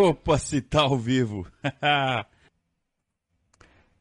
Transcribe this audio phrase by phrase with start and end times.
[0.00, 1.44] Opa, se tá ao vivo.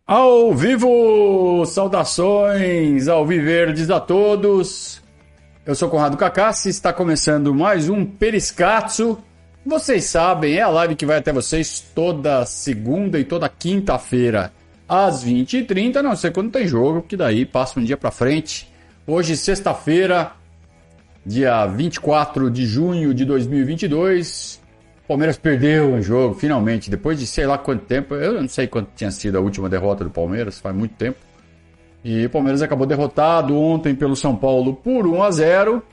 [0.05, 5.01] ao vivo, saudações ao Viverdes a todos.
[5.65, 9.17] Eu sou Conrado Cacassi, está começando mais um Periscatso.
[9.65, 14.53] Vocês sabem, é a live que vai até vocês toda segunda e toda quinta-feira
[14.87, 18.71] às 20h30, não sei quando tem jogo, porque daí passa um dia pra frente.
[19.07, 20.33] Hoje, sexta-feira,
[21.25, 24.66] dia 24 de junho de 2022.
[25.07, 28.13] Palmeiras perdeu o jogo, finalmente, depois de sei lá quanto tempo.
[28.15, 31.17] Eu não sei quanto tinha sido a última derrota do Palmeiras, faz muito tempo.
[32.03, 35.83] E o Palmeiras acabou derrotado ontem pelo São Paulo por 1 a 0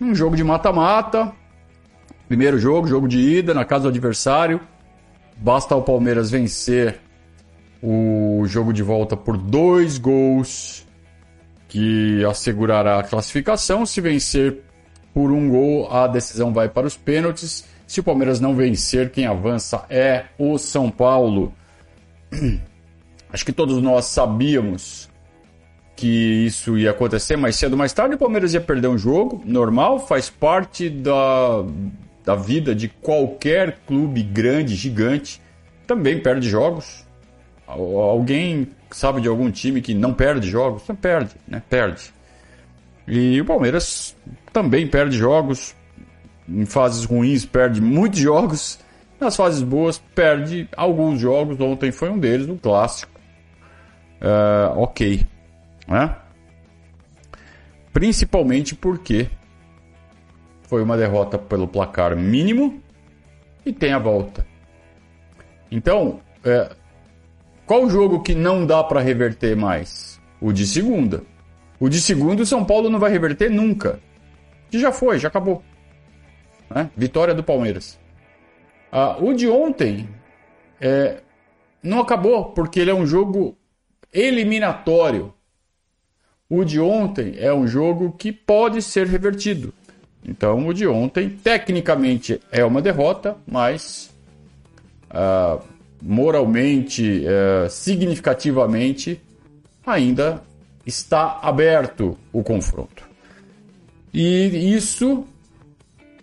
[0.00, 1.32] um jogo de mata-mata.
[2.28, 4.60] Primeiro jogo, jogo de ida na casa do adversário.
[5.36, 7.00] Basta o Palmeiras vencer
[7.82, 10.86] o jogo de volta por dois gols,
[11.68, 13.84] que assegurará a classificação.
[13.84, 14.62] Se vencer
[15.12, 17.64] por um gol, a decisão vai para os pênaltis.
[17.90, 21.52] Se o Palmeiras não vencer, quem avança é o São Paulo.
[23.32, 25.10] Acho que todos nós sabíamos
[25.96, 28.14] que isso ia acontecer mais cedo ou mais tarde.
[28.14, 31.64] O Palmeiras ia perder um jogo, normal, faz parte da,
[32.24, 35.42] da vida de qualquer clube grande, gigante.
[35.84, 37.04] Também perde jogos.
[37.66, 40.84] Alguém sabe de algum time que não perde jogos?
[40.86, 41.60] Não perde, né?
[41.68, 42.12] Perde.
[43.08, 44.14] E o Palmeiras
[44.52, 45.74] também perde jogos.
[46.48, 48.78] Em fases ruins, perde muitos jogos.
[49.20, 51.60] Nas fases boas, perde alguns jogos.
[51.60, 53.20] Ontem foi um deles, um clássico.
[54.20, 55.26] Uh, ok.
[55.86, 56.16] Né?
[57.92, 59.28] Principalmente porque
[60.62, 62.80] foi uma derrota pelo placar mínimo
[63.66, 64.46] e tem a volta.
[65.70, 66.70] Então, é,
[67.66, 70.20] qual jogo que não dá para reverter mais?
[70.40, 71.22] O de segunda.
[71.78, 74.00] O de segundo, o São Paulo não vai reverter nunca.
[74.70, 75.62] Que já foi, já acabou.
[76.70, 76.90] Né?
[76.96, 77.98] Vitória do Palmeiras.
[78.92, 80.08] Ah, o de ontem
[80.80, 81.18] é,
[81.82, 83.56] não acabou, porque ele é um jogo
[84.12, 85.34] eliminatório.
[86.48, 89.72] O de ontem é um jogo que pode ser revertido.
[90.24, 94.10] Então, o de ontem, tecnicamente, é uma derrota, mas
[95.10, 95.60] ah,
[96.00, 99.20] moralmente, eh, significativamente,
[99.84, 100.42] ainda
[100.86, 103.08] está aberto o confronto.
[104.12, 105.26] E isso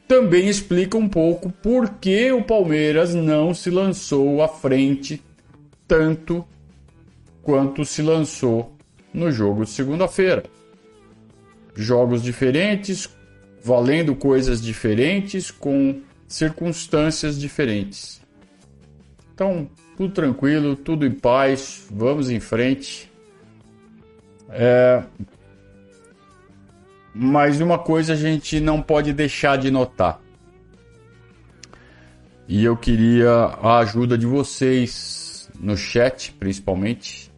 [0.08, 5.22] também explica um pouco por que o Palmeiras não se lançou à frente
[5.88, 6.46] tanto
[7.42, 8.74] quanto se lançou
[9.14, 10.44] no jogo de segunda-feira.
[11.76, 13.10] Jogos diferentes,
[13.64, 18.22] valendo coisas diferentes, com circunstâncias diferentes.
[19.34, 23.12] Então, tudo tranquilo, tudo em paz, vamos em frente.
[24.50, 25.04] É...
[27.20, 30.22] Mas uma coisa a gente não pode deixar de notar.
[32.48, 37.32] E eu queria a ajuda de vocês no chat, principalmente.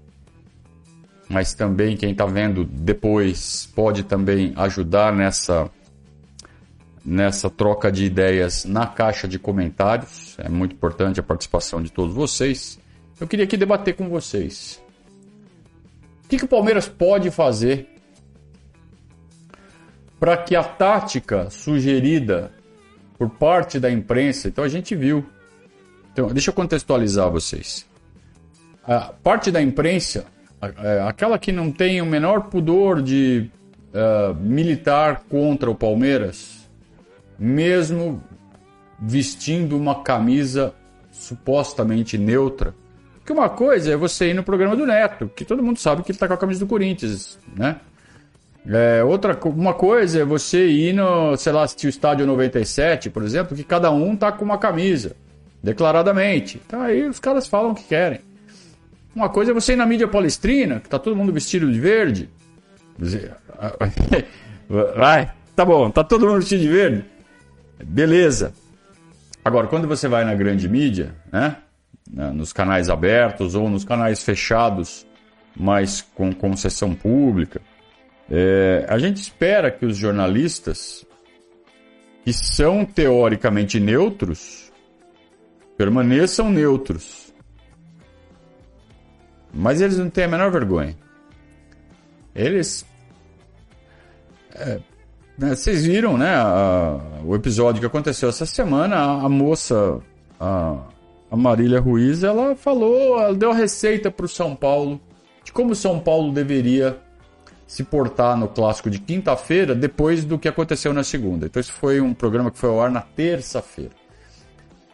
[1.29, 5.71] Mas também quem está vendo depois pode também ajudar nessa
[7.05, 10.35] nessa troca de ideias na caixa de comentários.
[10.39, 12.77] É muito importante a participação de todos vocês.
[13.17, 14.81] Eu queria aqui debater com vocês.
[16.25, 17.87] O que, que o Palmeiras pode fazer
[20.19, 22.51] para que a tática sugerida
[23.17, 25.25] por parte da imprensa, então a gente viu.
[26.11, 27.85] Então, deixa eu contextualizar vocês.
[28.83, 30.25] A parte da imprensa,
[30.61, 33.49] é, aquela que não tem o menor pudor de
[33.93, 36.69] uh, militar contra o Palmeiras,
[37.37, 38.21] mesmo
[38.99, 40.73] vestindo uma camisa
[41.11, 42.73] supostamente neutra,
[43.19, 46.11] porque uma coisa é você ir no programa do Neto, que todo mundo sabe que
[46.11, 47.79] ele tá com a camisa do Corinthians, né?
[48.67, 53.23] É, outra uma coisa é você ir no, sei lá, assistir o estádio 97, por
[53.23, 55.15] exemplo, que cada um tá com uma camisa,
[55.63, 56.61] declaradamente.
[56.65, 58.19] Então aí os caras falam o que querem.
[59.15, 62.29] Uma coisa é você ir na mídia palestrina, que tá todo mundo vestido de verde.
[64.95, 67.05] Vai, tá bom, tá todo mundo vestido de verde.
[67.83, 68.53] Beleza.
[69.43, 71.55] Agora, quando você vai na grande mídia, né?
[72.33, 75.05] nos canais abertos ou nos canais fechados,
[75.55, 77.61] mas com concessão pública.
[78.29, 81.05] É, a gente espera que os jornalistas,
[82.23, 84.71] que são teoricamente neutros,
[85.77, 87.33] permaneçam neutros.
[89.51, 90.95] Mas eles não têm a menor vergonha.
[92.35, 92.85] Eles.
[94.53, 94.79] É,
[95.37, 96.35] né, vocês viram, né?
[96.35, 98.95] A, o episódio que aconteceu essa semana.
[98.95, 99.99] A, a moça.
[100.39, 100.85] A,
[101.31, 104.99] a Marília Ruiz, ela falou, ela deu a receita para o São Paulo
[105.43, 106.99] de como São Paulo deveria
[107.69, 111.45] se portar no clássico de quinta-feira depois do que aconteceu na segunda.
[111.45, 113.91] Então, esse foi um programa que foi ao ar na terça-feira.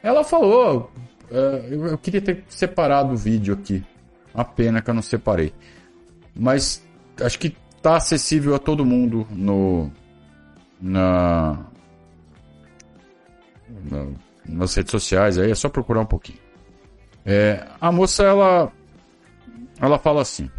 [0.04, 0.92] ela falou.
[1.32, 3.82] é, eu, queria ter separado o vídeo aqui.
[4.34, 5.54] Uma pena que eu não separei.
[6.36, 6.86] Mas
[7.22, 9.90] acho que tá acessível a todo mundo no.
[10.82, 11.66] Na.
[13.90, 14.08] na
[14.48, 16.40] nas redes sociais aí, é só procurar um pouquinho.
[17.26, 18.70] É, a moça, ela.
[19.80, 20.52] Ela fala assim.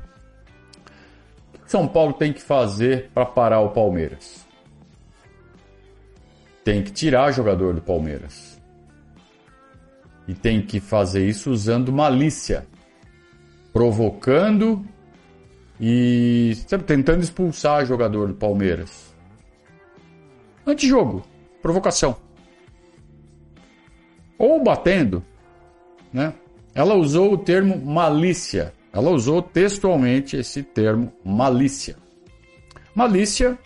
[1.66, 4.46] São Paulo tem que fazer para parar o Palmeiras?
[6.64, 8.60] Tem que tirar jogador do Palmeiras.
[10.28, 12.66] E tem que fazer isso usando malícia.
[13.72, 14.84] Provocando
[15.80, 19.14] e sabe, tentando expulsar jogador do Palmeiras.
[20.66, 21.24] Antijogo,
[21.62, 22.16] provocação.
[24.38, 25.22] Ou batendo,
[26.12, 26.34] né?
[26.74, 28.72] Ela usou o termo malícia.
[28.96, 31.96] Ela usou textualmente esse termo malícia.
[32.94, 33.58] Malícia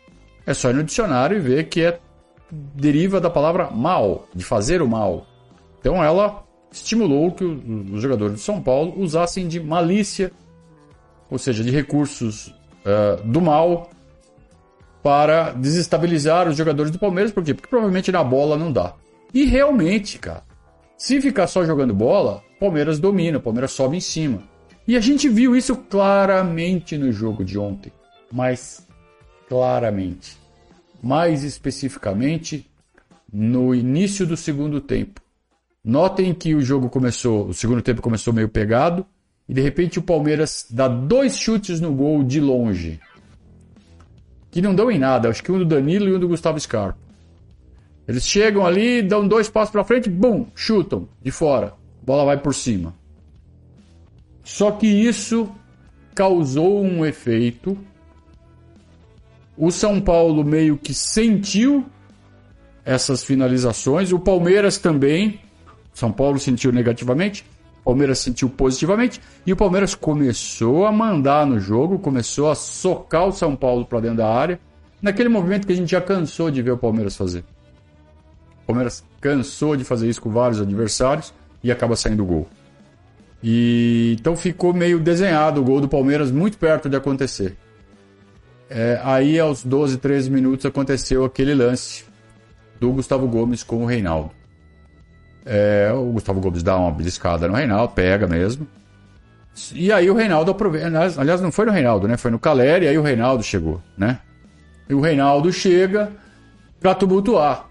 [0.45, 2.01] é só ir no dicionário e ver que é
[2.51, 5.29] deriva da palavra mal, de fazer o mal.
[5.79, 6.43] Então ela
[6.73, 10.33] estimulou que os jogadores de São Paulo usassem de malícia,
[11.31, 13.89] ou seja, de recursos uh, do mal
[15.01, 17.31] para desestabilizar os jogadores do Palmeiras.
[17.31, 17.55] Por quê?
[17.55, 18.95] Porque provavelmente na bola não dá.
[19.33, 20.43] E realmente, cara,
[20.97, 24.43] se ficar só jogando bola, Palmeiras domina, Palmeiras sobe em cima.
[24.87, 27.93] E a gente viu isso claramente no jogo de ontem.
[28.33, 28.87] Mas
[29.49, 30.39] claramente.
[31.03, 32.71] Mais especificamente
[33.33, 35.21] no início do segundo tempo.
[35.83, 39.07] Notem que o jogo começou, o segundo tempo começou meio pegado
[39.49, 43.01] e de repente o Palmeiras dá dois chutes no gol de longe.
[44.51, 46.99] Que não dão em nada, acho que um do Danilo e um do Gustavo Scarpa.
[48.07, 51.75] Eles chegam ali, dão dois passos para frente, bum, chutam de fora.
[52.03, 52.95] Bola vai por cima.
[54.51, 55.49] Só que isso
[56.13, 57.79] causou um efeito.
[59.57, 61.87] O São Paulo meio que sentiu
[62.85, 65.41] essas finalizações, o Palmeiras também.
[65.95, 67.45] São Paulo sentiu negativamente,
[67.85, 73.33] Palmeiras sentiu positivamente e o Palmeiras começou a mandar no jogo, começou a socar o
[73.33, 74.59] São Paulo para dentro da área,
[75.01, 77.45] naquele movimento que a gente já cansou de ver o Palmeiras fazer.
[78.65, 81.33] O Palmeiras cansou de fazer isso com vários adversários
[81.63, 82.49] e acaba saindo gol.
[83.43, 87.57] E então ficou meio desenhado o gol do Palmeiras muito perto de acontecer.
[88.69, 92.05] É, aí aos 12, 13 minutos aconteceu aquele lance
[92.79, 94.31] do Gustavo Gomes com o Reinaldo.
[95.45, 98.67] É, o Gustavo Gomes dá uma beliscada no Reinaldo, pega mesmo.
[99.75, 100.87] E aí o Reinaldo aproveita.
[101.19, 102.17] Aliás, não foi no Reinaldo, né?
[102.17, 104.21] Foi no Caleri, aí o Reinaldo chegou, né?
[104.89, 106.13] E o Reinaldo chega
[106.79, 107.69] para tumultuar.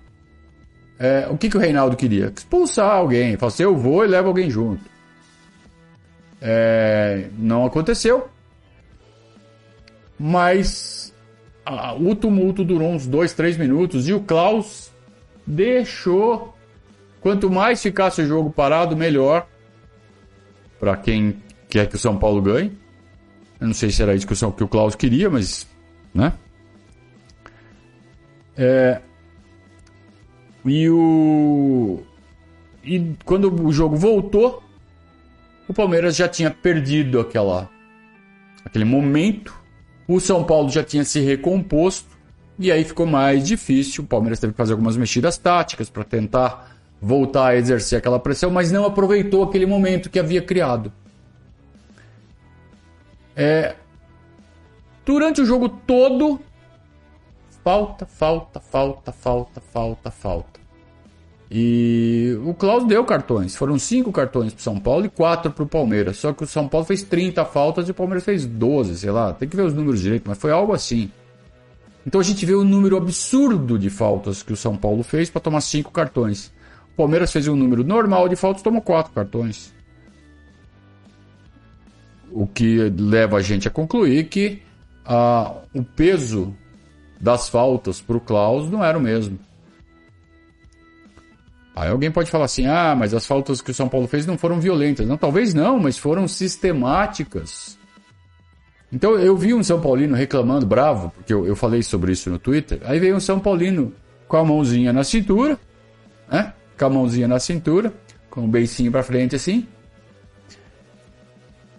[0.99, 2.31] É, o que, que o Reinaldo queria?
[2.35, 3.37] Expulsar alguém.
[3.37, 4.83] Fala assim, eu vou e levo alguém junto.
[6.41, 8.29] É, não aconteceu.
[10.17, 11.13] Mas
[11.65, 14.91] a, o tumulto durou uns dois, três minutos e o Klaus
[15.45, 16.55] deixou.
[17.21, 19.47] Quanto mais ficasse o jogo parado, melhor.
[20.79, 22.77] Para quem quer que o São Paulo ganhe.
[23.59, 25.67] Eu não sei se era isso que o, que o Klaus queria, mas.
[26.13, 26.31] Né?
[28.57, 29.01] É,
[30.65, 32.03] e o.
[32.83, 34.63] E quando o jogo voltou,
[35.69, 37.69] o Palmeiras já tinha perdido aquela,
[38.65, 39.53] aquele momento.
[40.07, 42.09] O São Paulo já tinha se recomposto.
[42.57, 44.03] E aí ficou mais difícil.
[44.03, 48.49] O Palmeiras teve que fazer algumas mexidas táticas para tentar voltar a exercer aquela pressão,
[48.49, 50.91] mas não aproveitou aquele momento que havia criado.
[53.35, 53.75] É,
[55.05, 56.41] durante o jogo todo,
[57.63, 60.59] falta, falta, falta, falta, falta, falta.
[61.51, 63.55] E o Klaus deu cartões.
[63.55, 66.17] Foram cinco cartões para São Paulo e quatro para o Palmeiras.
[66.17, 69.33] Só que o São Paulo fez 30 faltas e o Palmeiras fez 12, sei lá.
[69.33, 71.11] Tem que ver os números direito, mas foi algo assim.
[72.05, 75.29] Então a gente vê o um número absurdo de faltas que o São Paulo fez
[75.29, 76.51] para tomar cinco cartões.
[76.93, 79.73] O Palmeiras fez um número normal de faltas tomou quatro cartões.
[82.31, 84.61] O que leva a gente a concluir que
[85.03, 86.55] ah, o peso
[87.19, 89.39] das faltas para o Klaus não era o mesmo.
[91.79, 94.37] Aí alguém pode falar assim: ah, mas as faltas que o São Paulo fez não
[94.37, 95.07] foram violentas.
[95.07, 97.79] Não, talvez não, mas foram sistemáticas.
[98.91, 102.37] Então eu vi um São Paulino reclamando, bravo, porque eu, eu falei sobre isso no
[102.37, 102.81] Twitter.
[102.83, 103.93] Aí veio um São Paulino
[104.27, 105.57] com a mãozinha na cintura,
[106.29, 106.53] né?
[106.77, 107.93] Com a mãozinha na cintura,
[108.29, 109.65] com o beicinho pra frente assim.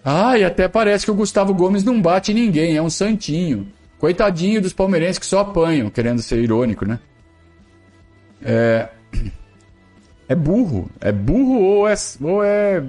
[0.03, 3.69] Ah, e até parece que o Gustavo Gomes não bate ninguém, é um santinho.
[3.99, 6.99] Coitadinho dos palmeirenses que só apanham, querendo ser irônico, né?
[8.43, 8.89] É
[10.31, 10.89] é burro.
[11.01, 11.95] É burro ou é.
[12.21, 12.85] Ou é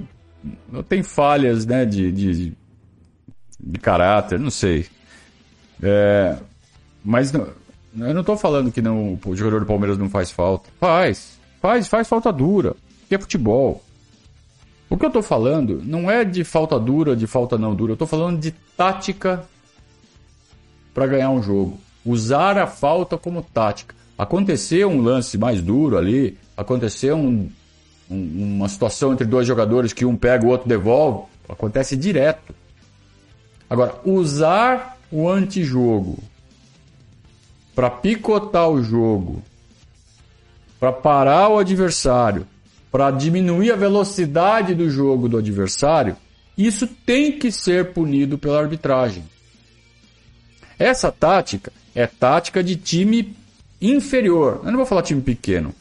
[0.88, 2.52] tem falhas né, de, de,
[3.58, 4.86] de caráter, não sei.
[5.82, 6.38] É,
[7.04, 7.48] mas não,
[7.98, 10.70] eu não estou falando que não, o jogador do Palmeiras não faz falta.
[10.78, 11.36] Faz.
[11.60, 12.76] Faz, faz falta dura.
[13.08, 13.82] que é futebol.
[14.88, 17.90] O que eu estou falando não é de falta dura, de falta não dura.
[17.90, 19.44] Eu estou falando de tática
[20.94, 21.76] para ganhar um jogo.
[22.04, 23.96] Usar a falta como tática.
[24.22, 27.50] Aconteceu um lance mais duro ali, aconteceu um,
[28.08, 31.26] um, uma situação entre dois jogadores que um pega, o outro devolve.
[31.48, 32.54] Acontece direto.
[33.68, 36.22] Agora, usar o antijogo
[37.74, 39.42] para picotar o jogo,
[40.78, 42.46] para parar o adversário,
[42.92, 46.16] para diminuir a velocidade do jogo do adversário,
[46.56, 49.24] isso tem que ser punido pela arbitragem.
[50.78, 53.41] Essa tática é tática de time
[53.82, 54.60] inferior.
[54.64, 55.74] Eu não vou falar time pequeno.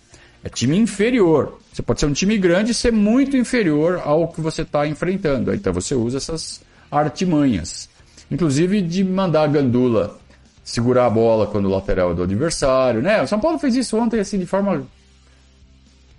[0.43, 1.59] É time inferior.
[1.71, 5.53] Você pode ser um time grande e ser muito inferior ao que você está enfrentando.
[5.53, 7.89] Então você usa essas artimanhas.
[8.29, 10.19] Inclusive de mandar a gandula
[10.63, 13.21] segurar a bola quando o lateral é do adversário, né?
[13.21, 14.85] O São Paulo fez isso ontem assim de forma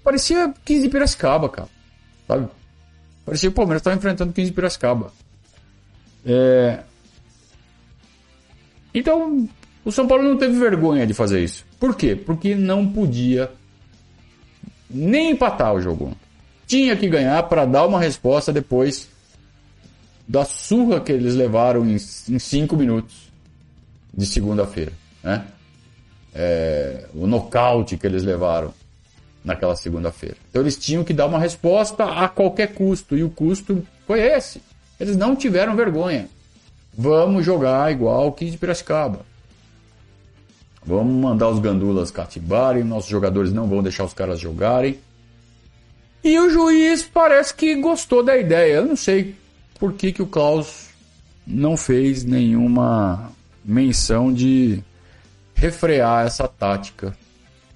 [0.02, 1.68] parecia 15 de Piracicaba, cara.
[2.26, 2.48] Sabe?
[3.24, 5.12] Parecia que o Palmeiras estava enfrentando 15 de Piracicaba.
[6.24, 6.80] É...
[8.94, 9.48] Então,
[9.84, 11.64] o São Paulo não teve vergonha de fazer isso.
[11.82, 12.14] Por quê?
[12.14, 13.50] Porque não podia
[14.88, 16.16] nem empatar o jogo.
[16.64, 19.08] Tinha que ganhar para dar uma resposta depois
[20.28, 23.28] da surra que eles levaram em, em cinco minutos
[24.14, 24.92] de segunda-feira.
[25.24, 25.44] Né?
[26.32, 28.72] É, o nocaute que eles levaram
[29.44, 30.36] naquela segunda-feira.
[30.50, 34.62] Então eles tinham que dar uma resposta a qualquer custo, e o custo foi esse.
[35.00, 36.28] Eles não tiveram vergonha.
[36.96, 39.31] Vamos jogar igual o 15 de Piracicaba.
[40.84, 44.98] Vamos mandar os gandulas cativarem, nossos jogadores não vão deixar os caras jogarem.
[46.24, 48.74] E o juiz parece que gostou da ideia.
[48.74, 49.34] Eu não sei
[49.78, 50.88] por que, que o Klaus
[51.46, 53.32] não fez nenhuma
[53.64, 54.82] menção de
[55.54, 57.16] refrear essa tática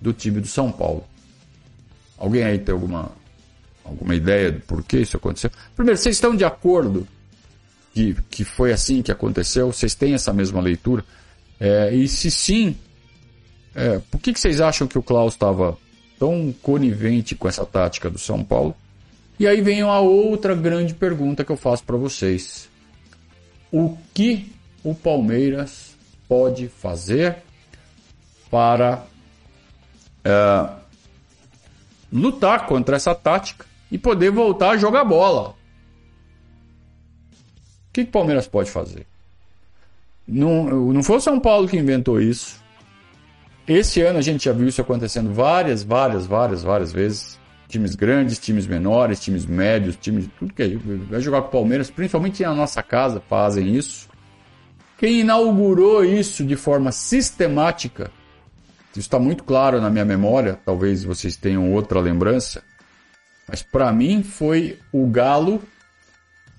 [0.00, 1.04] do time do São Paulo.
[2.18, 3.10] Alguém aí tem alguma,
[3.84, 5.50] alguma ideia de por que isso aconteceu?
[5.75, 7.06] Primeiro, vocês estão de acordo
[7.92, 9.72] que, que foi assim que aconteceu?
[9.72, 11.04] Vocês têm essa mesma leitura?
[11.58, 12.76] É, e se sim,
[13.76, 15.76] é, por que, que vocês acham que o Klaus estava
[16.18, 18.75] tão conivente com essa tática do São Paulo?
[19.38, 22.71] E aí vem a outra grande pergunta que eu faço para vocês.
[23.71, 24.50] O que
[24.83, 25.95] o Palmeiras
[26.26, 27.37] pode fazer
[28.50, 29.04] para
[30.25, 30.71] é,
[32.11, 35.50] lutar contra essa tática e poder voltar a jogar bola?
[35.50, 35.54] O
[37.92, 39.06] que, que o Palmeiras pode fazer?
[40.26, 40.64] Não,
[40.95, 42.64] não foi o São Paulo que inventou isso.
[43.68, 47.38] Esse ano a gente já viu isso acontecendo várias, várias, várias, várias vezes.
[47.66, 50.28] Times grandes, times menores, times médios, times.
[50.38, 50.76] Tudo que é,
[51.11, 54.08] vai jogar com o Palmeiras, principalmente na nossa casa, fazem isso.
[54.96, 58.11] Quem inaugurou isso de forma sistemática,
[58.92, 62.62] isso está muito claro na minha memória, talvez vocês tenham outra lembrança,
[63.46, 65.61] mas para mim foi o Galo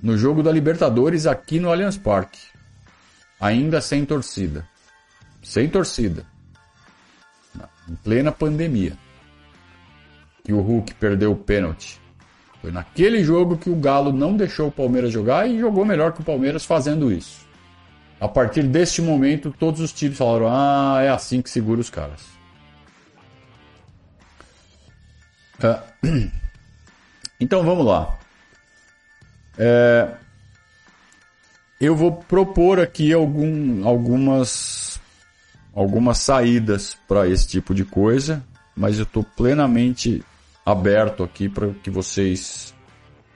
[0.03, 2.39] no jogo da Libertadores aqui no Allianz Parque.
[3.39, 4.67] Ainda sem torcida.
[5.41, 6.36] Sem torcida
[7.89, 8.93] em plena pandemia,
[10.43, 11.99] que o Hulk perdeu o pênalti.
[12.61, 16.21] Foi naquele jogo que o Galo não deixou o Palmeiras jogar e jogou melhor que
[16.21, 17.45] o Palmeiras fazendo isso.
[18.19, 22.21] A partir deste momento, todos os times falaram: ah, é assim que segura os caras.
[25.61, 25.79] É.
[27.39, 28.17] Então vamos lá.
[29.59, 30.09] É...
[31.79, 34.96] Eu vou propor aqui algum, algumas
[35.77, 38.43] algumas saídas para esse tipo de coisa,
[38.75, 40.23] mas eu estou plenamente
[40.65, 42.73] aberto aqui para que vocês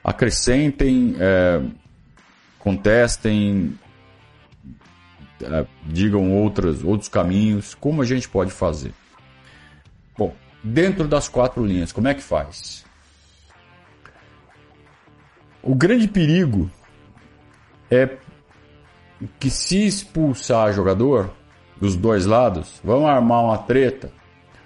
[0.03, 1.61] acrescentem, é,
[2.57, 3.77] contestem,
[5.39, 8.91] é, digam outras, outros caminhos, como a gente pode fazer.
[10.17, 12.83] Bom, dentro das quatro linhas, como é que faz?
[15.61, 16.71] O grande perigo
[17.91, 18.17] é
[19.39, 21.39] que se expulsar jogador,
[21.81, 24.11] dos dois lados, vão armar uma treta,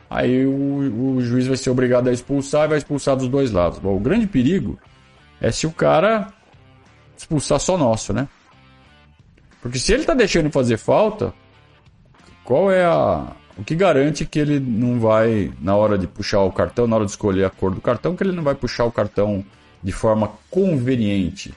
[0.09, 3.79] aí o, o juiz vai ser obrigado a expulsar e vai expulsar dos dois lados.
[3.79, 4.77] Bom, o grande perigo
[5.39, 6.27] é se o cara
[7.17, 8.27] expulsar só nosso, né?
[9.61, 11.33] Porque se ele tá deixando fazer falta,
[12.43, 13.31] qual é a.
[13.57, 17.05] O que garante que ele não vai, na hora de puxar o cartão, na hora
[17.05, 19.45] de escolher a cor do cartão, que ele não vai puxar o cartão
[19.81, 21.53] de forma conveniente?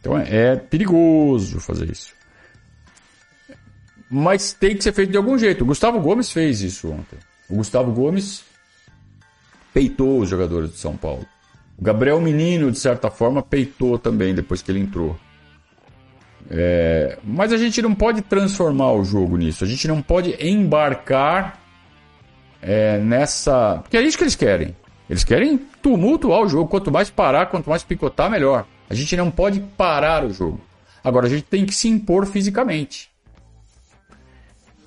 [0.00, 2.19] Então é, é perigoso fazer isso
[4.10, 5.62] mas tem que ser feito de algum jeito.
[5.62, 7.18] O Gustavo Gomes fez isso ontem.
[7.48, 8.44] O Gustavo Gomes
[9.72, 11.24] peitou os jogadores de São Paulo.
[11.78, 15.16] O Gabriel Menino, de certa forma, peitou também depois que ele entrou.
[16.50, 19.62] É, mas a gente não pode transformar o jogo nisso.
[19.62, 21.60] A gente não pode embarcar
[22.60, 23.78] é, nessa.
[23.82, 24.76] Porque é isso que eles querem.
[25.08, 26.68] Eles querem tumultuar o jogo.
[26.68, 28.66] Quanto mais parar, quanto mais picotar, melhor.
[28.88, 30.60] A gente não pode parar o jogo.
[31.02, 33.09] Agora a gente tem que se impor fisicamente.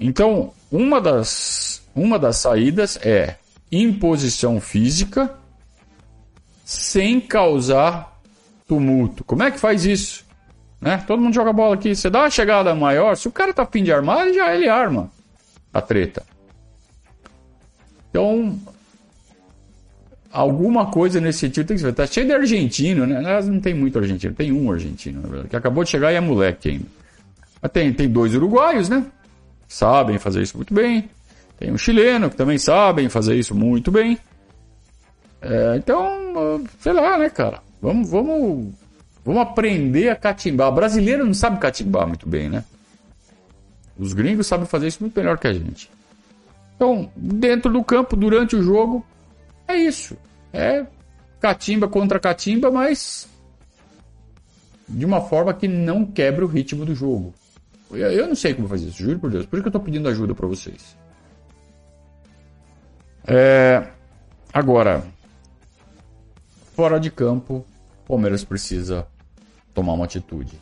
[0.06, 3.38] Então, uma das, uma das saídas é
[3.72, 5.34] imposição física
[6.66, 8.20] sem causar
[8.68, 9.24] tumulto.
[9.24, 10.26] Como é que faz isso?
[10.82, 11.02] Né?
[11.08, 11.96] Todo mundo joga bola aqui.
[11.96, 14.68] Você dá uma chegada maior, se o cara tá afim de armar, ele já ele
[14.68, 15.10] arma
[15.74, 16.22] a treta.
[18.10, 18.60] Então,
[20.34, 21.94] alguma coisa nesse sentido tem que ser.
[21.94, 23.20] Tá cheio de argentino, né?
[23.20, 26.16] Aliás, não tem muito argentino, tem um argentino, na verdade, que acabou de chegar e
[26.16, 26.88] é moleque ainda.
[27.62, 29.06] Mas tem, tem dois uruguaios, né?
[29.74, 31.10] Sabem fazer isso muito bem.
[31.58, 34.20] Tem um chileno que também sabem fazer isso muito bem.
[35.42, 37.60] É, então, sei lá, né, cara?
[37.82, 38.72] Vamos, vamos,
[39.26, 40.70] vamos aprender a catimbar.
[40.70, 42.64] O brasileiro não sabe catimbar muito bem, né?
[43.98, 45.90] Os gringos sabem fazer isso muito melhor que a gente.
[46.76, 49.04] Então, dentro do campo, durante o jogo,
[49.68, 50.16] é isso.
[50.54, 50.86] É
[51.42, 53.28] catimba contra catimba, mas
[54.88, 57.34] de uma forma que não quebra o ritmo do jogo.
[57.96, 59.46] Eu não sei como fazer isso, juro por Deus.
[59.46, 60.98] Por isso que eu estou pedindo ajuda para vocês.
[63.26, 63.88] É...
[64.54, 65.04] Agora,
[66.76, 67.66] fora de campo,
[68.04, 69.08] o Palmeiras precisa
[69.74, 70.58] tomar uma atitude.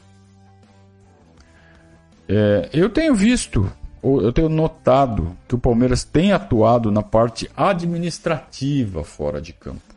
[2.27, 2.69] É...
[2.73, 3.71] Eu tenho visto
[4.03, 9.90] eu tenho notado que o Palmeiras tem atuado na parte administrativa fora de campo.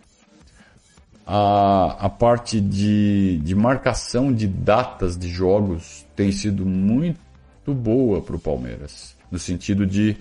[1.27, 7.19] A, a parte de, de marcação de datas de jogos tem sido muito
[7.67, 10.17] boa para o Palmeiras, no sentido de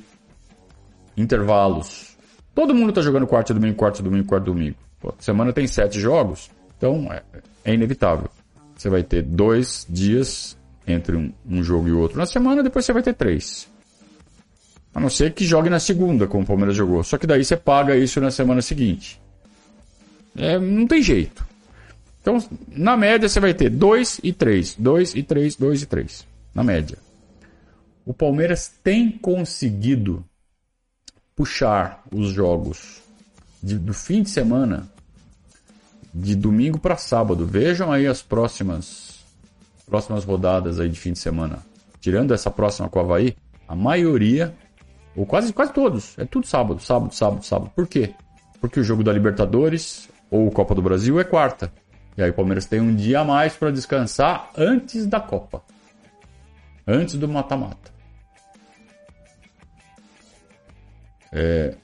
[1.18, 2.16] intervalos.
[2.56, 4.76] Todo mundo está jogando quarto domingo, quarto domingo, quarto domingo.
[5.00, 7.22] Pô, semana tem sete jogos, então é,
[7.66, 8.30] é inevitável.
[8.76, 10.58] Você vai ter dois dias
[10.88, 13.70] entre um, um, jogo e outro na semana, depois você vai ter três.
[14.94, 17.04] A não ser que jogue na segunda, como o Palmeiras jogou.
[17.04, 19.20] Só que daí você paga isso na semana seguinte.
[20.36, 21.46] É, não tem jeito.
[22.22, 24.76] Então, na média, você vai ter 2 e 3.
[24.76, 26.28] 2 e 3, 2 e 3.
[26.54, 26.98] Na média.
[28.06, 30.24] O Palmeiras tem conseguido
[31.36, 33.02] puxar os jogos
[33.62, 34.90] de, do fim de semana
[36.14, 37.46] de domingo para sábado.
[37.46, 39.14] Vejam aí as próximas
[39.86, 41.60] próximas rodadas aí de fim de semana.
[42.00, 43.36] Tirando essa próxima com o Havaí,
[43.68, 44.54] a maioria
[45.16, 46.18] ou quase, quase todos.
[46.18, 47.72] É tudo sábado, sábado, sábado, sábado.
[47.76, 48.14] Por quê?
[48.60, 51.72] Porque o jogo da Libertadores ou Copa do Brasil é quarta.
[52.18, 55.64] E aí o Palmeiras tem um dia a mais para descansar antes da Copa.
[56.88, 57.94] Antes do mata-mata.
[61.32, 61.76] É,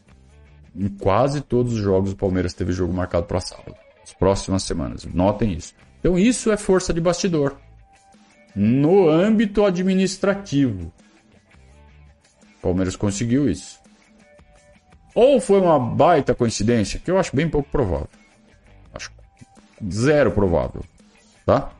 [0.75, 3.75] em quase todos os jogos o Palmeiras teve jogo marcado para sábado.
[4.03, 5.05] As próximas semanas.
[5.05, 5.75] Notem isso.
[5.99, 7.55] Então isso é força de bastidor.
[8.55, 10.91] No âmbito administrativo.
[12.63, 13.79] Palmeiras conseguiu isso.
[15.13, 18.18] Ou foi uma baita coincidência, que eu acho bem pouco provável.
[19.87, 20.83] Zero provável,
[21.45, 21.71] tá?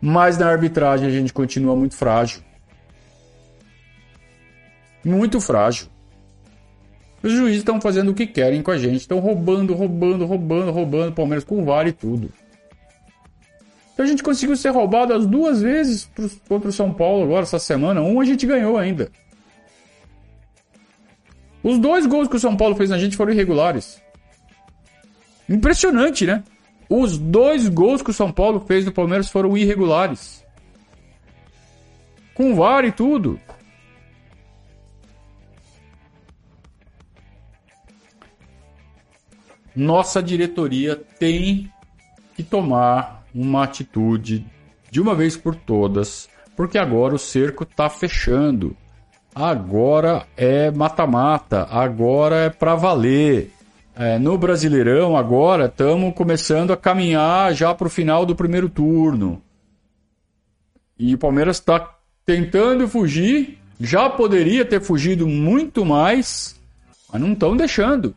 [0.00, 2.42] Mas na arbitragem a gente continua muito frágil.
[5.04, 5.88] Muito frágil.
[7.22, 11.12] Os juízes estão fazendo o que querem com a gente, estão roubando, roubando, roubando, roubando,
[11.12, 12.32] Palmeiras com VAR e tudo.
[13.92, 16.08] Então a gente conseguiu ser roubado as duas vezes
[16.46, 18.02] contra o São Paulo agora, essa semana.
[18.02, 19.10] Um a gente ganhou ainda.
[21.62, 24.00] Os dois gols que o São Paulo fez na gente foram irregulares.
[25.48, 26.42] Impressionante, né?
[26.88, 30.44] Os dois gols que o São Paulo fez no Palmeiras foram irregulares.
[32.34, 33.40] Com VAR e tudo.
[39.74, 41.70] Nossa diretoria tem
[42.34, 44.46] que tomar uma atitude
[44.90, 48.74] de uma vez por todas, porque agora o cerco está fechando.
[49.34, 53.52] Agora é mata-mata, agora é para valer.
[53.98, 59.40] É, no Brasileirão, agora estamos começando a caminhar já para o final do primeiro turno.
[60.98, 66.60] E o Palmeiras está tentando fugir, já poderia ter fugido muito mais,
[67.10, 68.14] mas não estão deixando.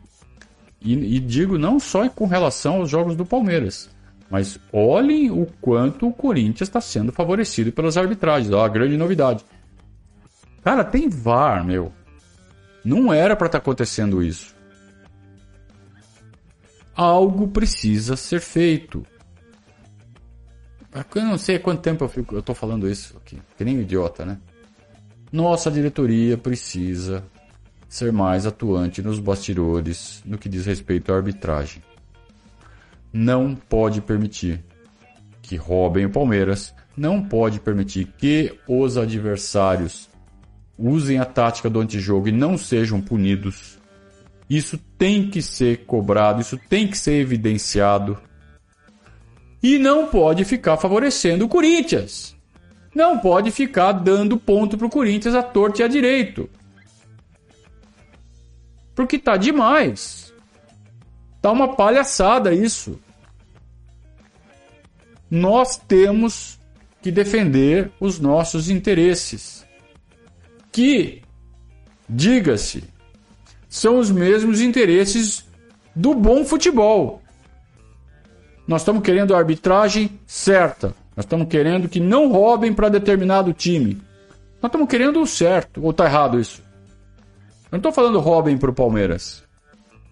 [0.82, 3.88] E, e digo não só com relação aos jogos do Palmeiras.
[4.28, 8.52] Mas olhem o quanto o Corinthians está sendo favorecido pelas arbitragens.
[8.52, 9.42] Ó, a grande novidade.
[10.62, 11.90] Cara, tem VAR, meu.
[12.84, 14.59] Não era para estar tá acontecendo isso.
[17.00, 19.06] Algo precisa ser feito.
[21.14, 23.40] Eu não sei quanto tempo eu, fico, eu tô falando isso aqui.
[23.56, 24.38] Que nem um idiota, né?
[25.32, 27.24] Nossa diretoria precisa
[27.88, 31.82] ser mais atuante nos bastidores no que diz respeito à arbitragem
[33.12, 34.64] não pode permitir
[35.42, 40.08] que roubem o Palmeiras, não pode permitir que os adversários
[40.78, 43.78] usem a tática do antijogo e não sejam punidos.
[44.50, 48.20] Isso tem que ser cobrado, isso tem que ser evidenciado.
[49.62, 52.36] E não pode ficar favorecendo o Corinthians.
[52.92, 56.50] Não pode ficar dando ponto pro Corinthians à torta e à direito.
[58.92, 60.34] Porque tá demais.
[61.40, 62.98] Tá uma palhaçada isso.
[65.30, 66.58] Nós temos
[67.00, 69.64] que defender os nossos interesses.
[70.72, 71.22] Que,
[72.08, 72.82] diga-se,
[73.70, 75.48] são os mesmos interesses
[75.94, 77.22] do bom futebol.
[78.66, 80.88] Nós estamos querendo a arbitragem certa.
[81.16, 83.94] Nós estamos querendo que não roubem para determinado time.
[84.60, 85.82] Nós estamos querendo o certo.
[85.82, 86.60] Ou está errado isso?
[87.64, 89.44] Eu não estou falando roubem para o Palmeiras.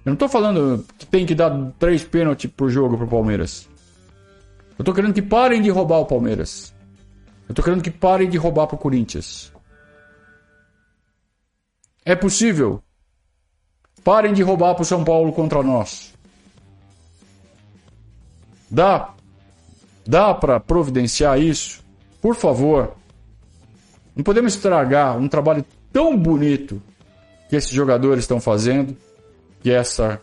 [0.05, 3.68] Eu não estou falando que tem que dar três pênaltis por jogo para o Palmeiras.
[4.79, 6.73] Eu estou querendo que parem de roubar o Palmeiras.
[7.49, 9.53] Eu estou querendo que parem de roubar para o Corinthians.
[12.05, 12.83] É possível
[14.09, 16.14] Parem de roubar para o São Paulo contra nós.
[18.71, 19.12] Dá,
[20.07, 21.85] dá para providenciar isso?
[22.18, 22.94] Por favor.
[24.16, 26.83] Não podemos estragar um trabalho tão bonito
[27.51, 28.97] que esses jogadores estão fazendo,
[29.61, 30.18] que essa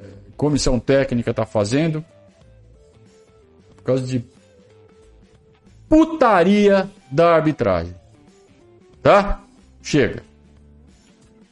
[0.00, 2.02] eh, comissão técnica está fazendo,
[3.76, 4.24] por causa de
[5.86, 7.94] putaria da arbitragem.
[9.02, 9.42] Tá?
[9.82, 10.22] Chega.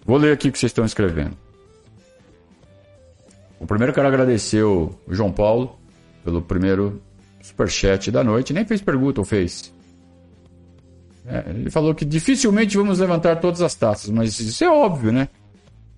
[0.04, 1.36] Vou ler aqui o que vocês estão escrevendo.
[3.58, 5.78] O primeiro quero agradecer o João Paulo
[6.22, 7.00] pelo primeiro
[7.40, 8.52] superchat da noite.
[8.52, 9.72] Nem fez pergunta ou fez?
[11.26, 15.28] É, ele falou que dificilmente vamos levantar todas as taças, mas isso é óbvio, né?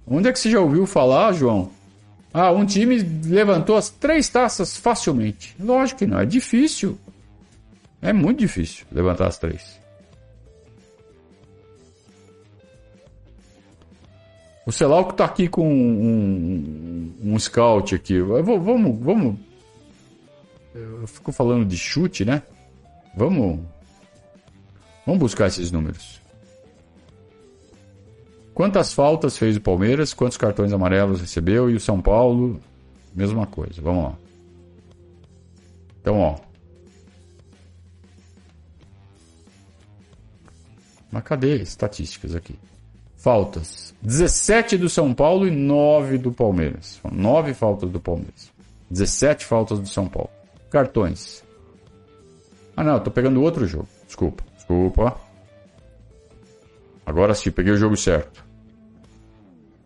[0.06, 1.70] Onde é que você já ouviu falar, João?
[2.32, 5.56] Ah, um time levantou as três taças facilmente.
[5.58, 6.96] Lógico que não, é difícil.
[8.00, 9.80] É muito difícil levantar as três.
[14.66, 18.20] O Celauco tá aqui com um, um, um scout aqui.
[18.20, 19.38] Vamos, vamos.
[20.74, 22.42] Eu fico falando de chute, né?
[23.16, 23.60] Vamos.
[25.06, 26.20] Vamos buscar esses números.
[28.52, 30.12] Quantas faltas fez o Palmeiras?
[30.12, 31.70] Quantos cartões amarelos recebeu?
[31.70, 32.60] E o São Paulo?
[33.14, 33.80] Mesma coisa.
[33.80, 34.18] Vamos lá.
[36.00, 36.36] Então, ó.
[41.12, 42.58] Mas cadê estatísticas aqui?
[43.26, 43.92] Faltas.
[44.02, 47.00] 17 do São Paulo e 9 do Palmeiras.
[47.10, 48.52] 9 faltas do Palmeiras.
[48.88, 50.30] 17 faltas do São Paulo.
[50.70, 51.42] Cartões.
[52.76, 53.88] Ah não, tô pegando outro jogo.
[54.06, 55.16] Desculpa, desculpa.
[57.04, 58.44] Agora sim, peguei o jogo certo.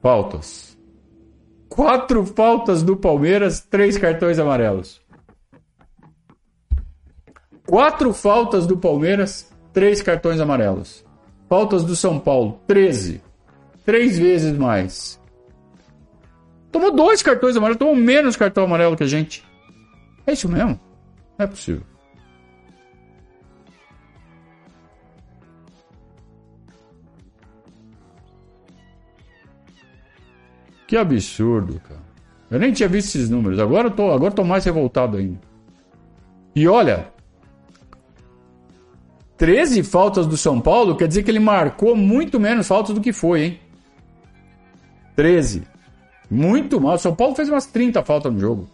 [0.02, 0.76] Faltas.
[1.66, 5.00] Quatro faltas do Palmeiras, três cartões amarelos.
[7.66, 11.02] Quatro faltas do Palmeiras, três cartões amarelos.
[11.48, 13.29] Faltas do São Paulo, 13.
[13.90, 15.20] Três vezes mais.
[16.70, 19.44] Tomou dois cartões amarelos, tomou menos cartão amarelo que a gente.
[20.24, 20.78] É isso mesmo?
[21.36, 21.82] Não é possível.
[30.86, 32.00] Que absurdo, cara.
[32.48, 33.58] Eu nem tinha visto esses números.
[33.58, 35.40] Agora eu tô, agora eu tô mais revoltado ainda.
[36.54, 37.08] E olha,
[39.36, 43.12] 13 faltas do São Paulo quer dizer que ele marcou muito menos faltas do que
[43.12, 43.69] foi, hein?
[45.20, 45.64] 13.
[46.30, 46.94] Muito mal.
[46.94, 48.66] O São Paulo fez umas 30 faltas no jogo.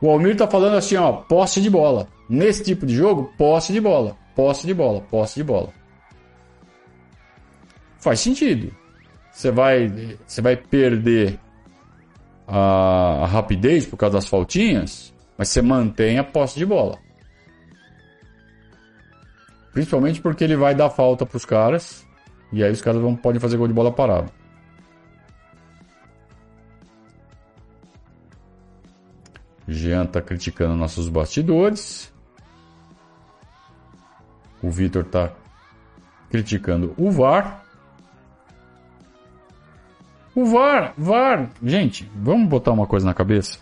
[0.00, 2.08] O Almir tá falando assim, ó, posse de bola.
[2.30, 5.68] Nesse tipo de jogo, posse de bola, posse de bola, posse de bola.
[7.98, 8.74] Faz sentido.
[9.30, 11.38] Você vai, você vai perder
[12.46, 16.98] a, a rapidez por causa das faltinhas, mas você mantém a posse de bola.
[19.72, 22.06] Principalmente porque ele vai dar falta para os caras
[22.52, 24.32] e aí os caras vão, podem fazer gol de bola parado.
[29.66, 32.12] Jean tá criticando nossos bastidores.
[34.62, 35.30] O Vitor tá
[36.30, 37.64] criticando o VAR.
[40.34, 43.58] O VAR, VAR, gente, vamos botar uma coisa na cabeça.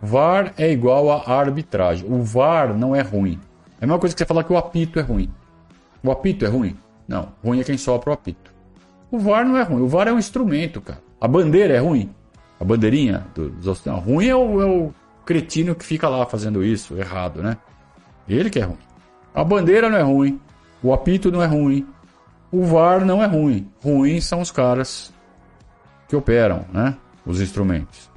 [0.00, 2.10] VAR é igual a arbitragem.
[2.10, 3.38] O VAR não é ruim.
[3.80, 5.30] É a mesma coisa que você falar que o apito é ruim.
[6.02, 6.76] O apito é ruim?
[7.06, 8.52] Não, ruim é quem sopra o apito.
[9.10, 9.82] O VAR não é ruim.
[9.82, 11.00] O VAR é um instrumento, cara.
[11.20, 12.10] A bandeira é ruim.
[12.60, 14.92] A bandeirinha dos não, ruim é o, é o
[15.24, 17.56] cretino que fica lá fazendo isso errado, né?
[18.28, 18.78] Ele que é ruim.
[19.34, 20.40] A bandeira não é ruim.
[20.82, 21.86] O apito não é ruim.
[22.50, 23.70] O VAR não é ruim.
[23.82, 25.12] Ruins são os caras
[26.08, 26.96] que operam, né?
[27.24, 28.07] Os instrumentos.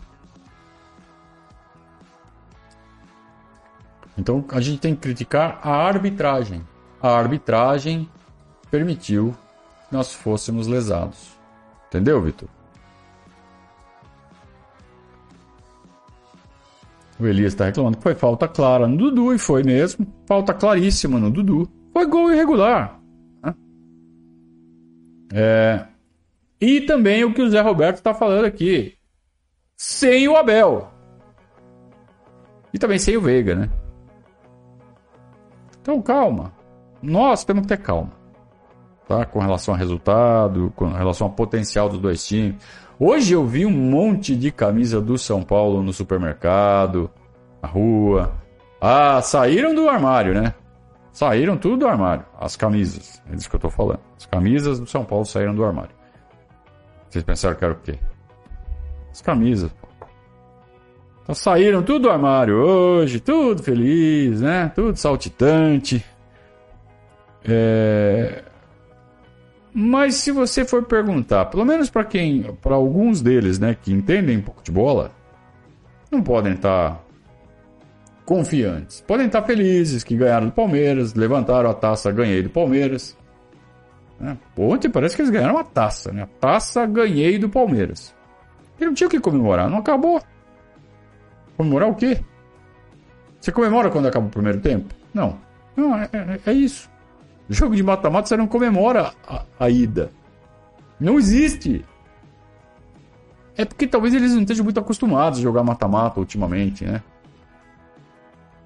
[4.22, 6.62] Então a gente tem que criticar a arbitragem.
[7.02, 8.08] a arbitragem
[8.70, 9.36] permitiu
[9.90, 11.36] que nós fôssemos lesados.
[11.88, 12.48] Entendeu, Vitor?
[17.20, 20.06] O Elias está reclamando que foi falta clara no Dudu, e foi mesmo.
[20.28, 21.68] Falta claríssima no Dudu.
[21.92, 23.00] Foi gol irregular.
[23.44, 23.56] Né?
[25.34, 25.86] É...
[26.60, 28.94] E também o que o Zé Roberto está falando aqui.
[29.76, 30.92] Sem o Abel.
[32.72, 33.81] E também sem o Veiga, né?
[35.82, 36.54] Então calma.
[37.02, 38.12] Nós temos que ter calma.
[39.08, 39.26] Tá?
[39.26, 42.56] Com relação ao resultado, com relação ao potencial dos dois times.
[43.00, 47.10] Hoje eu vi um monte de camisa do São Paulo no supermercado,
[47.62, 48.32] na rua.
[48.80, 50.54] Ah, saíram do armário, né?
[51.12, 52.26] Saíram tudo do armário.
[52.40, 53.22] As camisas.
[53.30, 54.00] É disso que eu tô falando.
[54.16, 55.96] As camisas do São Paulo saíram do armário.
[57.10, 58.00] Vocês pensaram que era o quê?
[59.12, 59.72] As camisas.
[61.32, 64.70] Então saíram tudo do armário hoje, tudo feliz, né?
[64.76, 66.04] Tudo saltitante.
[67.46, 68.44] É...
[69.74, 74.40] Mas se você for perguntar, pelo menos para quem, para alguns deles, né, que entendem
[74.40, 75.12] um pouco de bola,
[76.12, 77.00] não podem estar tá
[78.26, 79.00] confiantes.
[79.00, 83.18] Podem estar tá felizes que ganharam do Palmeiras, levantaram a taça, ganhei do Palmeiras.
[84.20, 84.38] Né?
[84.58, 86.24] Ontem parece que eles ganharam uma taça, né?
[86.24, 88.14] A taça ganhei do Palmeiras.
[88.78, 90.22] E não tinha o que comemorar, não acabou.
[91.62, 92.20] Comemorar o quê?
[93.40, 94.96] Você comemora quando acaba o primeiro tempo?
[95.14, 95.38] Não.
[95.78, 96.90] Não, é, é, é isso.
[97.48, 100.12] Jogo de mata-mata você não comemora a, a ida.
[101.00, 101.86] Não existe.
[103.56, 107.04] É porque talvez eles não estejam muito acostumados a jogar mata-mata ultimamente, né?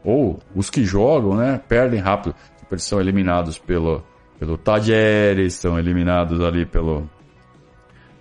[0.01, 2.33] Ou os que jogam, né, perdem rápido.
[2.71, 4.01] Eles são eliminados pelo,
[4.39, 7.09] pelo Tajeres, são eliminados ali pelo,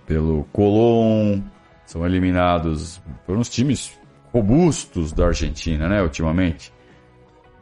[0.05, 1.39] pelo Colón,
[1.85, 3.97] são eliminados por uns times
[4.35, 6.73] robustos da Argentina, né, ultimamente.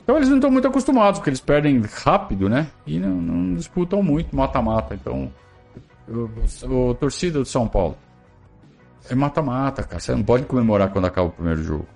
[0.01, 2.67] Então eles não estão muito acostumados, porque eles perdem rápido, né?
[2.85, 4.95] E não, não disputam muito mata-mata.
[4.95, 5.31] Então,
[6.09, 7.95] o, torcida do São Paulo
[9.07, 9.99] é mata-mata, cara.
[9.99, 11.87] Você não pode comemorar quando acaba o primeiro jogo.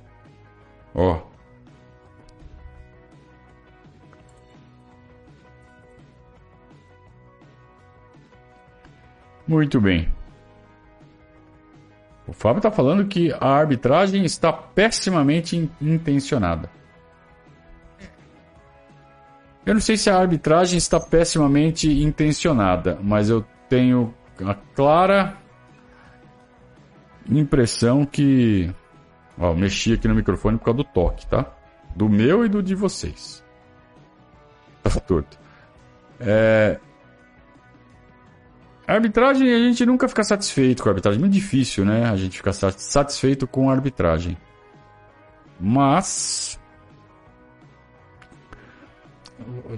[0.93, 1.15] Ó.
[1.15, 1.37] Oh.
[9.47, 10.16] Muito bem.
[12.27, 16.69] O Fábio está falando que a arbitragem está pessimamente intencionada.
[19.65, 24.13] Eu não sei se a arbitragem está pessimamente intencionada, mas eu tenho
[24.45, 25.37] a clara
[27.29, 28.73] impressão que.
[29.37, 31.45] Ó, mexi aqui no microfone por causa do toque, tá?
[31.95, 33.43] Do meu e do de vocês.
[34.83, 35.37] Tá torto.
[36.19, 36.79] É...
[38.87, 41.19] A arbitragem, a gente nunca fica satisfeito com a arbitragem.
[41.19, 42.09] É muito difícil, né?
[42.09, 44.37] A gente ficar satisfeito com a arbitragem.
[45.59, 46.57] Mas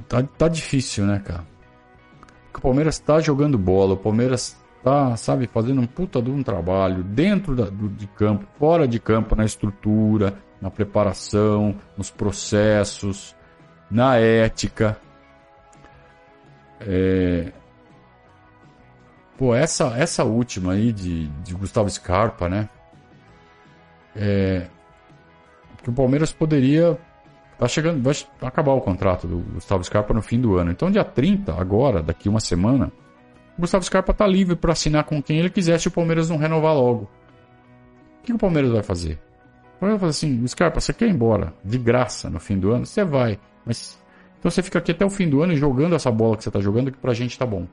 [0.08, 1.44] Tá, tá difícil, né, cara?
[2.56, 7.04] O Palmeiras tá jogando bola, o Palmeiras tá, sabe, fazendo um puta de um trabalho
[7.04, 13.36] dentro da, do, de campo, fora de campo, na estrutura, na preparação, nos processos,
[13.90, 14.98] na ética.
[16.82, 17.52] É...
[19.40, 22.70] Pô, essa, essa última aí de, de Gustavo Scarpa, né?
[24.16, 24.68] É...
[25.82, 27.00] Que o Palmeiras poderia
[27.60, 30.72] Tá chegando, vai acabar o contrato do Gustavo Scarpa no fim do ano.
[30.72, 32.90] Então, dia 30, agora, daqui uma semana,
[33.58, 36.38] o Gustavo Scarpa tá livre para assinar com quem ele quiser se o Palmeiras não
[36.38, 37.10] renovar logo.
[38.22, 39.20] O que o Palmeiras vai fazer?
[39.76, 42.72] O Palmeiras vai fazer assim: Scarpa, você quer ir embora de graça no fim do
[42.72, 42.86] ano?
[42.86, 43.38] Você vai.
[43.66, 44.02] Mas
[44.40, 46.62] então você fica aqui até o fim do ano jogando essa bola que você tá
[46.62, 47.68] jogando, que pra gente tá bom.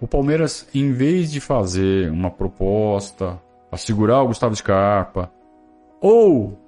[0.00, 5.30] O Palmeiras, em vez de fazer uma proposta para segurar o Gustavo Scarpa,
[6.00, 6.58] ou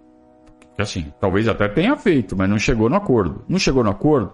[0.78, 3.44] assim, talvez até tenha feito, mas não chegou no acordo.
[3.48, 4.32] Não chegou no acordo?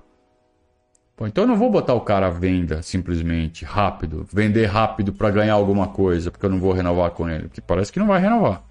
[1.16, 5.30] Pô, então eu não vou botar o cara à venda simplesmente, rápido, vender rápido para
[5.30, 8.20] ganhar alguma coisa, porque eu não vou renovar com ele, porque parece que não vai
[8.20, 8.62] renovar.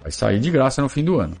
[0.00, 1.36] Vai sair de graça no fim do ano.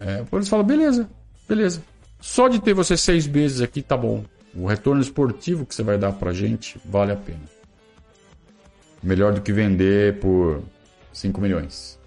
[0.00, 1.08] É, eles falam, beleza,
[1.48, 1.82] beleza.
[2.20, 4.24] Só de ter você seis meses aqui tá bom.
[4.54, 7.40] O retorno esportivo que você vai dar pra gente vale a pena.
[9.02, 10.62] Melhor do que vender por
[11.12, 11.98] 5 milhões.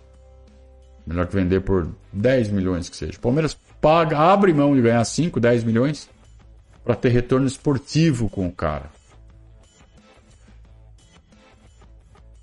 [1.05, 3.17] Melhor que vender por 10 milhões que seja.
[3.17, 6.09] O Palmeiras paga, abre mão de ganhar 5, 10 milhões
[6.83, 8.89] para ter retorno esportivo com o cara.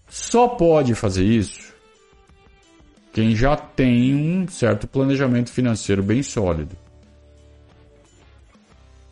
[0.09, 1.73] Só pode fazer isso
[3.12, 6.75] quem já tem um certo planejamento financeiro bem sólido.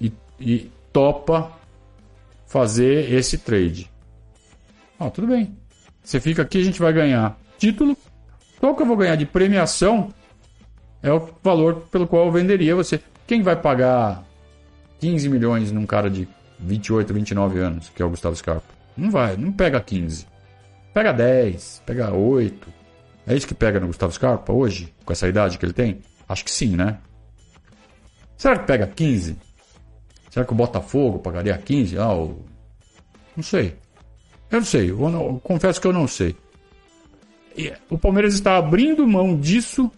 [0.01, 1.53] E, e topa
[2.47, 3.91] fazer esse trade.
[4.99, 5.57] Ah, tudo bem.
[6.03, 7.97] Você fica aqui, a gente vai ganhar título
[8.69, 10.13] o que eu vou ganhar de premiação
[11.03, 13.01] é o valor pelo qual eu venderia você.
[13.27, 14.23] Quem vai pagar
[15.01, 18.67] 15 milhões num cara de 28, 29 anos, que é o Gustavo Scarpa?
[18.97, 20.27] Não vai, não pega 15.
[20.93, 22.69] Pega 10, pega 8.
[23.27, 26.01] É isso que pega no Gustavo Scarpa hoje, com essa idade que ele tem?
[26.29, 26.99] Acho que sim, né?
[28.37, 29.39] Será que pega 15?
[30.31, 31.99] Será que o Botafogo pagaria 15?
[31.99, 32.15] Ah,
[33.37, 33.77] não sei.
[34.51, 36.35] Eu não sei, eu, não, eu confesso que eu não sei.
[37.57, 39.91] E o Palmeiras está abrindo mão disso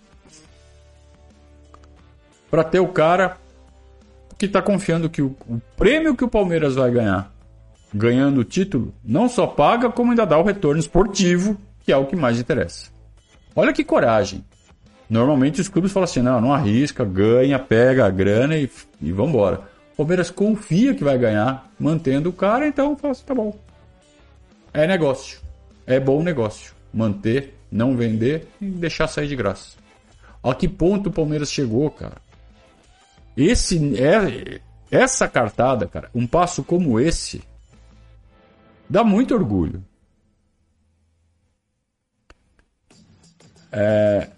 [2.51, 3.39] para ter o cara
[4.39, 7.33] que está confiando que o, o, prêmio que o Palmeiras vai ganhar,
[7.95, 12.07] ganhando o título, não só paga, como ainda dá o retorno esportivo, que é o
[12.07, 12.91] que mais interessa.
[13.55, 14.45] Olha que coragem.
[15.09, 19.72] Normalmente os clubes falam assim: não, não arrisca, ganha, pega a grana e, e vambora.
[19.93, 23.59] O Palmeiras confia que vai ganhar, mantendo o cara, então fala assim: tá bom.
[24.73, 25.41] É negócio.
[25.87, 26.75] É bom negócio.
[26.93, 29.77] Manter, não vender e deixar sair de graça.
[30.43, 32.17] A que ponto o Palmeiras chegou, cara?
[33.37, 37.43] Esse é essa cartada, cara, um passo como esse
[38.89, 39.83] dá muito orgulho.
[43.71, 44.29] É,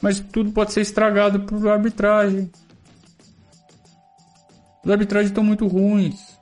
[0.00, 2.50] mas tudo pode ser estragado por arbitragem.
[4.84, 6.38] As arbitragens estão muito ruins.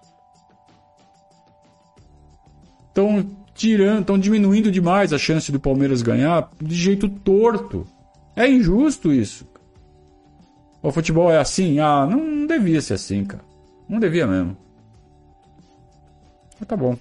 [2.88, 3.24] Estão
[3.54, 7.86] tirando, estão diminuindo demais a chance do Palmeiras ganhar de jeito torto.
[8.34, 9.46] É injusto isso.
[10.82, 11.78] O futebol é assim?
[11.78, 13.44] Ah, não, não devia ser assim, cara.
[13.88, 14.56] Não devia mesmo.
[16.58, 16.96] Mas tá bom.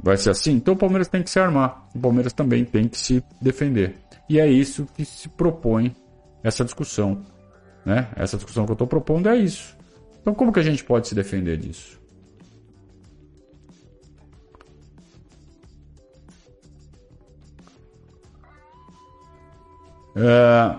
[0.00, 0.52] Vai ser assim?
[0.52, 1.88] Então o Palmeiras tem que se armar.
[1.94, 3.96] O Palmeiras também tem que se defender.
[4.28, 5.94] E é isso que se propõe
[6.42, 7.24] essa discussão.
[7.84, 8.08] Né?
[8.14, 9.76] Essa discussão que eu estou propondo é isso.
[10.24, 12.00] Então como que a gente pode se defender disso?
[20.16, 20.76] É...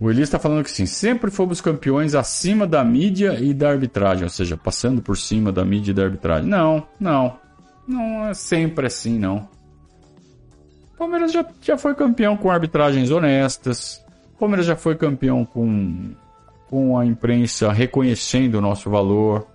[0.00, 4.24] O Elias está falando que sim, sempre fomos campeões acima da mídia e da arbitragem,
[4.24, 6.48] ou seja, passando por cima da mídia e da arbitragem.
[6.48, 7.38] Não, não.
[7.86, 9.48] Não é sempre assim, não.
[10.98, 14.04] Palmeiras já, já foi campeão com arbitragens honestas.
[14.36, 16.10] Palmeiras já foi campeão com,
[16.68, 19.46] com a imprensa reconhecendo o nosso valor.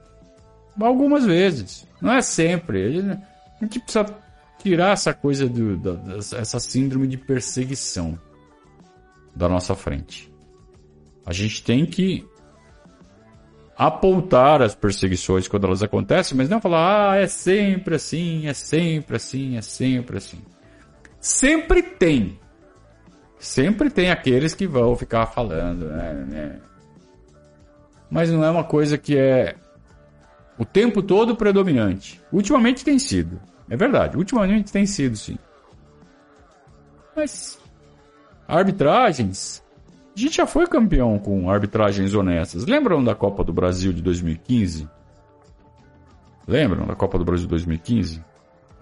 [0.80, 1.86] Algumas vezes.
[2.02, 3.00] Não é sempre.
[3.60, 4.06] A gente precisa
[4.60, 8.18] tirar essa coisa, do, da, essa síndrome de perseguição
[9.36, 10.32] da nossa frente.
[11.26, 12.26] A gente tem que
[13.78, 19.18] apontar as perseguições quando elas acontecem, mas não falar, ah, é sempre assim, é sempre
[19.18, 20.40] assim, é sempre assim.
[21.24, 22.38] Sempre tem.
[23.40, 26.60] Sempre tem aqueles que vão ficar falando, né, né?
[28.12, 29.56] Mas não é uma coisa que é
[30.60, 32.22] o tempo todo predominante.
[32.30, 33.40] Ultimamente tem sido.
[33.70, 35.38] É verdade, ultimamente tem sido, sim.
[37.16, 37.58] Mas
[38.46, 39.64] arbitragens
[40.14, 42.66] a gente já foi campeão com arbitragens honestas.
[42.66, 44.90] Lembram da Copa do Brasil de 2015?
[46.46, 48.33] Lembram da Copa do Brasil de 2015?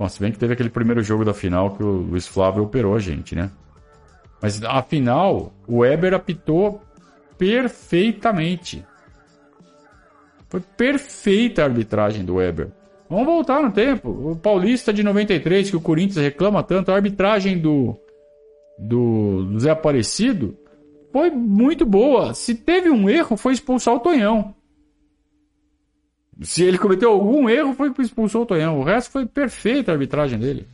[0.02, 2.96] Bom, se bem que teve aquele primeiro jogo da final que o Luiz Flávio operou
[2.96, 3.52] a gente, né?
[4.42, 6.82] Mas a final, o Weber apitou
[7.38, 8.84] perfeitamente.
[10.50, 12.72] Foi perfeita a arbitragem do Weber.
[13.08, 14.10] Vamos voltar no tempo.
[14.10, 17.96] O Paulista de 93, que o Corinthians reclama tanto, a arbitragem do,
[18.80, 20.58] do, do Zé Aparecido
[21.12, 22.34] foi muito boa.
[22.34, 24.56] Se teve um erro, foi expulsar o Tonhão.
[26.42, 28.80] Se ele cometeu algum erro, foi expulsar o Tonhão.
[28.80, 30.68] O resto foi perfeita a arbitragem dele.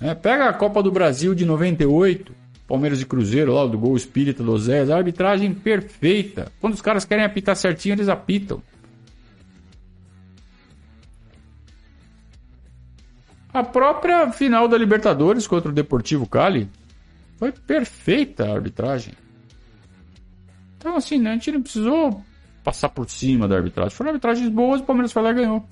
[0.00, 2.34] É, pega a Copa do Brasil de 98,
[2.66, 6.50] Palmeiras e Cruzeiro, lá do gol espírita do Zé, a arbitragem perfeita.
[6.60, 8.60] Quando os caras querem apitar certinho, eles apitam.
[13.54, 16.68] A própria final da Libertadores contra o Deportivo Cali
[17.36, 19.14] foi perfeita a arbitragem.
[20.78, 22.24] Então, assim, né, a gente não precisou
[22.62, 23.90] passar por cima da arbitragem.
[23.90, 25.64] Foram arbitragens boas, o Palmeiras foi lá e ganhou.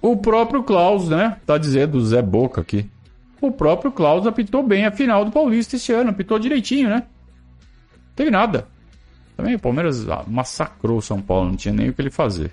[0.00, 1.38] O próprio Klaus, né?
[1.46, 2.86] Tá dizendo o Zé Boca aqui.
[3.40, 7.04] O próprio Klaus apitou bem a final do Paulista esse ano, apitou direitinho, né?
[8.14, 8.68] Teve nada.
[9.34, 12.52] Também o Palmeiras massacrou o São Paulo, não tinha nem o que ele fazer.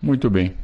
[0.00, 0.54] Muito bem.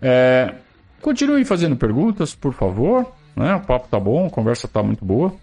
[0.00, 0.54] É,
[1.00, 3.12] continue fazendo perguntas, por favor.
[3.34, 3.54] Né?
[3.54, 5.34] O papo tá bom, a conversa tá muito boa.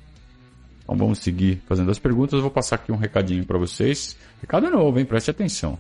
[0.84, 2.34] Então vamos seguir fazendo as perguntas.
[2.34, 4.18] Eu vou passar aqui um recadinho para vocês.
[4.42, 5.06] Recado novo, hein?
[5.06, 5.80] Preste atenção.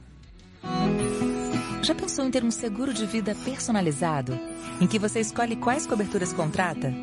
[1.81, 4.39] Já pensou em ter um seguro de vida personalizado?
[4.79, 6.93] Em que você escolhe quais coberturas contrata?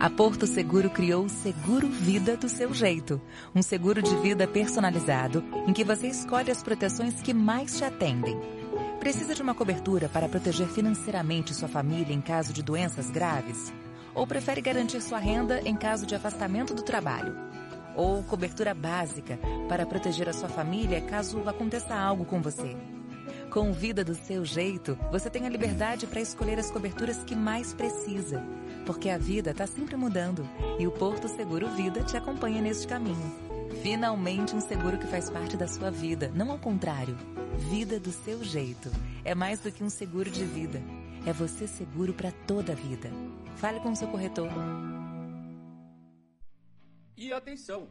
[0.00, 3.20] A Porto Seguro criou o Seguro Vida do seu jeito.
[3.54, 8.36] Um seguro de vida personalizado em que você escolhe as proteções que mais te atendem.
[9.00, 13.72] Precisa de uma cobertura para proteger financeiramente sua família em caso de doenças graves?
[14.14, 17.34] Ou prefere garantir sua renda em caso de afastamento do trabalho?
[17.96, 19.38] Ou cobertura básica
[19.68, 22.76] para proteger a sua família caso aconteça algo com você?
[23.50, 27.74] Com Vida do seu jeito, você tem a liberdade para escolher as coberturas que mais
[27.74, 28.40] precisa
[28.84, 30.48] porque a vida está sempre mudando
[30.78, 33.49] e o Porto Seguro Vida te acompanha neste caminho.
[33.82, 37.16] Finalmente um seguro que faz parte da sua vida, não ao contrário.
[37.70, 38.90] Vida do seu jeito.
[39.24, 40.82] É mais do que um seguro de vida.
[41.26, 43.10] É você seguro para toda a vida.
[43.56, 44.50] Fale com o seu corretor.
[47.16, 47.88] E atenção!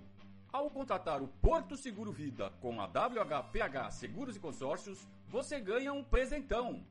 [0.52, 6.04] Ao contratar o Porto Seguro Vida com a WHPH Seguros e Consórcios, você ganha um
[6.04, 6.84] presentão.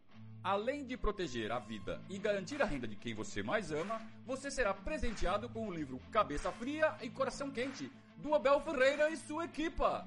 [0.42, 4.50] Além de proteger a vida e garantir a renda de quem você mais ama, você
[4.50, 9.44] será presenteado com o livro Cabeça Fria e Coração Quente, do Abel Ferreira e sua
[9.44, 10.06] equipa.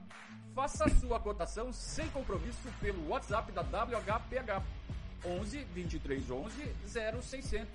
[0.54, 4.62] Faça sua cotação sem compromisso pelo WhatsApp da WHPH
[5.26, 6.52] 11 23 11
[7.22, 7.68] 0600.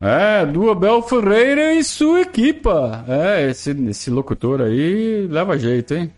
[0.00, 3.04] É, do Abel Ferreira e sua equipa.
[3.08, 6.12] É, esse, esse locutor aí leva jeito, hein?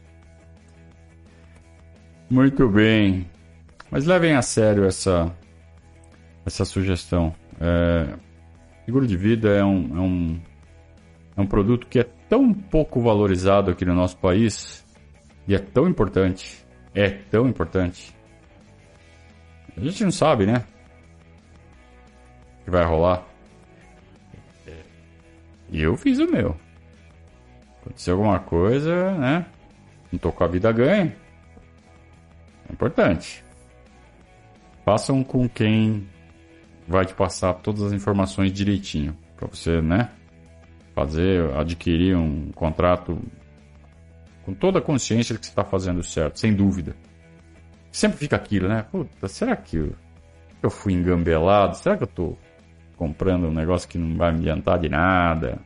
[2.29, 3.27] Muito bem.
[3.91, 5.35] Mas levem a sério essa,
[6.45, 7.35] essa sugestão.
[7.61, 8.15] É,
[8.85, 10.41] seguro de vida é um, é, um,
[11.37, 14.85] é um produto que é tão pouco valorizado aqui no nosso país
[15.47, 16.65] e é tão importante.
[16.95, 18.15] É tão importante.
[19.77, 20.65] A gente não sabe, né?
[22.61, 23.25] O que vai rolar.
[25.71, 26.57] E eu fiz o meu.
[27.81, 29.47] Aconteceu alguma coisa, né?
[30.11, 31.17] Não tô com a vida ganha.
[32.69, 33.45] É importante.
[34.85, 36.09] Façam com quem
[36.87, 39.17] vai te passar todas as informações direitinho.
[39.37, 40.11] Para você, né?
[40.95, 43.19] Fazer, adquirir um contrato
[44.45, 46.95] com toda a consciência de que você está fazendo certo, sem dúvida.
[47.93, 48.85] Sempre fica aquilo, né?
[48.91, 49.95] Puta, será que eu,
[50.63, 51.77] eu fui engambelado?
[51.77, 52.37] Será que eu tô
[52.97, 55.59] comprando um negócio que não vai me adiantar de nada?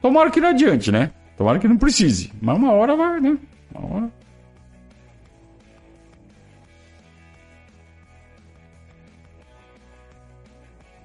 [0.00, 1.10] Tomara que não adiante, né?
[1.36, 2.32] Tomara que não precise.
[2.40, 3.38] Mas uma hora vai, né?
[3.74, 4.10] Uma hora.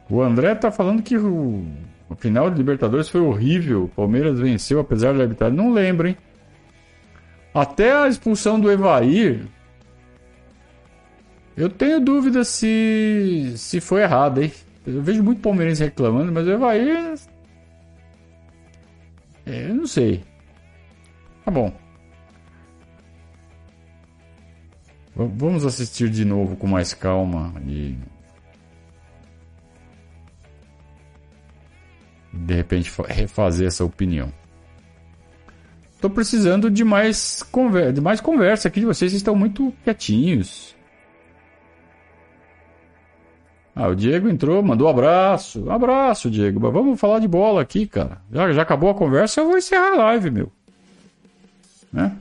[0.10, 1.66] O André tá falando que o,
[2.10, 3.90] o final de Libertadores foi horrível.
[3.96, 5.58] Palmeiras venceu apesar da arbitragem.
[5.58, 6.18] Não lembro, hein?
[7.54, 9.48] Até a expulsão do Evair.
[11.56, 14.52] Eu tenho dúvida se se foi errado, hein?
[14.86, 17.16] Eu vejo muito palmeirense reclamando, mas o Evair.
[19.46, 20.24] É, eu não sei.
[21.44, 21.72] Tá bom.
[25.16, 27.98] Vamos assistir de novo com mais calma e
[32.46, 34.32] de repente refazer essa opinião.
[35.96, 37.44] Estou precisando de mais,
[37.94, 40.76] de mais conversa aqui de vocês, vocês estão muito quietinhos.
[43.76, 45.66] Ah, o Diego entrou, mandou um abraço.
[45.66, 46.60] Um abraço, Diego.
[46.62, 48.22] Mas vamos falar de bola aqui, cara.
[48.32, 50.52] Já, já acabou a conversa, eu vou encerrar a live, meu.
[51.92, 52.16] Né?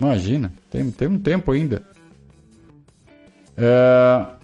[0.00, 1.82] Imagina, tem, tem um tempo ainda.
[3.56, 4.26] É...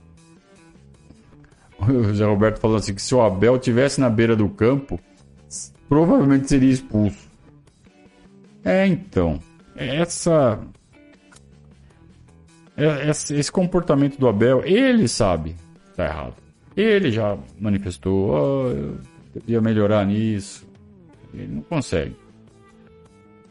[1.82, 5.00] O José Roberto falou assim que se o Abel tivesse na beira do campo,
[5.92, 7.30] provavelmente seria expulso.
[8.64, 9.38] É, então,
[9.76, 10.58] essa
[12.74, 16.36] é, esse comportamento do Abel, ele sabe que tá errado.
[16.74, 18.98] Ele já manifestou, oh, eu
[19.34, 20.66] devia melhorar nisso.
[21.34, 22.16] Ele não consegue.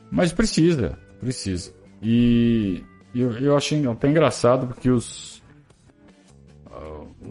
[0.10, 1.72] Mas precisa, precisa.
[2.02, 2.84] E
[3.14, 5.44] eu, eu achei até engraçado porque os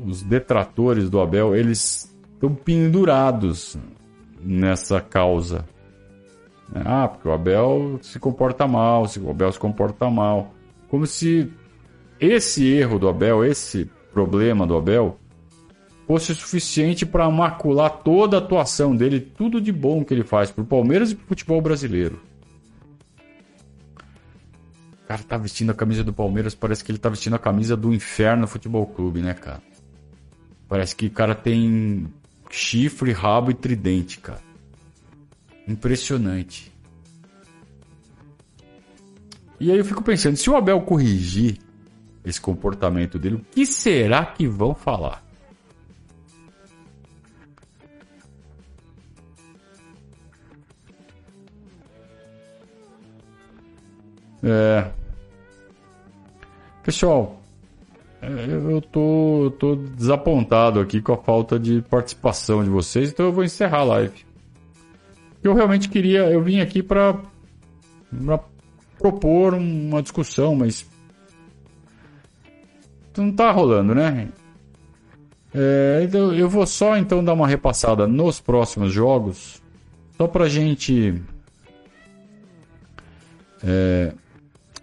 [0.07, 3.77] os detratores do Abel, eles estão pendurados
[4.43, 5.65] nessa causa.
[6.75, 10.55] Ah, porque o Abel se comporta mal, se o Abel se comporta mal.
[10.89, 11.53] Como se
[12.19, 15.19] esse erro do Abel, esse problema do Abel,
[16.07, 20.63] fosse suficiente para macular toda a atuação dele, tudo de bom que ele faz para
[20.63, 22.21] o Palmeiras e para o futebol brasileiro.
[25.05, 27.77] O cara tá vestindo a camisa do Palmeiras, parece que ele tá vestindo a camisa
[27.77, 29.63] do Inferno Futebol Clube, né, cara?
[30.69, 32.07] Parece que o cara tem
[32.51, 34.43] chifre, rabo e tridente, cara.
[35.67, 36.73] Impressionante.
[39.59, 41.59] E aí eu fico pensando, se o Abel corrigir
[42.25, 45.25] esse comportamento dele, o que será que vão falar?
[54.43, 54.91] É.
[56.83, 57.40] Pessoal,
[58.23, 63.45] eu tô, tô desapontado aqui com a falta de participação de vocês, então eu vou
[63.45, 64.25] encerrar a live.
[65.43, 67.19] Eu realmente queria, eu vim aqui para
[68.99, 70.87] propor uma discussão, mas
[73.17, 74.29] não tá rolando, né?
[75.55, 79.61] É, então eu vou só então dar uma repassada nos próximos jogos,
[80.17, 81.21] só pra gente
[83.63, 84.13] é,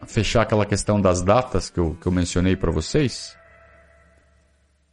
[0.05, 3.35] fechar aquela questão das datas que eu, que eu mencionei para vocês.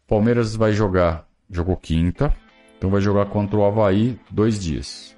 [0.07, 2.34] Palmeiras vai jogar, jogou quinta,
[2.76, 5.16] então vai jogar contra o Havaí dois dias,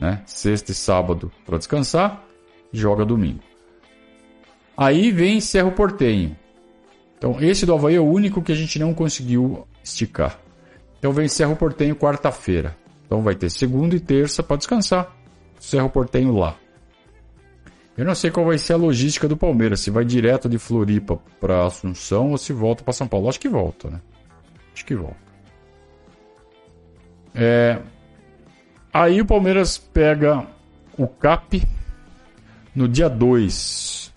[0.00, 0.22] né?
[0.26, 2.24] Sexta e sábado para descansar,
[2.72, 3.42] joga domingo.
[4.76, 6.36] Aí vem Cerro Portenho.
[7.16, 10.38] Então esse do Havaí é o único que a gente não conseguiu esticar.
[10.98, 12.76] Então vem Cerro Portenho quarta-feira.
[13.06, 15.16] Então vai ter segunda e terça para descansar.
[15.60, 16.56] Cerro Portenho lá.
[17.96, 21.18] Eu não sei qual vai ser a logística do Palmeiras, se vai direto de Floripa
[21.40, 23.28] para Assunção ou se volta para São Paulo.
[23.28, 24.00] Acho que volta, né?
[24.74, 25.16] Acho que volta.
[27.34, 27.78] É...
[28.92, 30.46] Aí o Palmeiras pega
[30.98, 31.62] o CAP
[32.74, 34.12] no dia 2.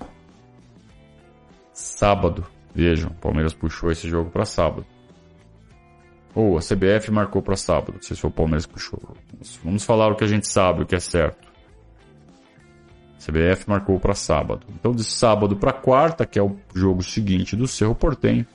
[1.74, 2.46] Sábado.
[2.76, 4.86] Vejam, o Palmeiras puxou esse jogo para sábado.
[6.36, 9.02] Ou a CBF marcou para sábado, se foi o Palmeiras que puxou.
[9.64, 11.49] Vamos falar o que a gente sabe, o que é certo.
[13.20, 14.66] CBF marcou para sábado.
[14.70, 18.46] Então, de sábado para quarta, que é o jogo seguinte do Cerro Portenho,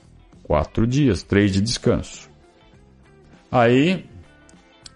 [0.43, 2.31] quatro dias, três de descanso.
[3.53, 4.07] Aí,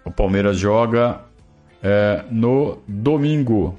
[0.04, 1.20] o Palmeiras joga
[1.82, 3.78] é, no domingo.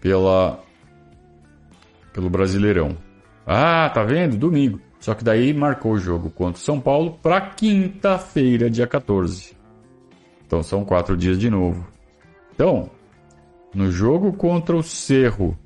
[0.00, 0.62] Pela,
[2.12, 2.96] pelo Brasileirão.
[3.46, 4.36] Ah, tá vendo?
[4.36, 4.80] Domingo.
[5.00, 9.56] Só que daí marcou o jogo contra o São Paulo para quinta-feira, dia 14.
[10.46, 11.91] Então são quatro dias de novo.
[12.54, 12.90] Então,
[13.74, 15.56] no jogo contra o Cerro,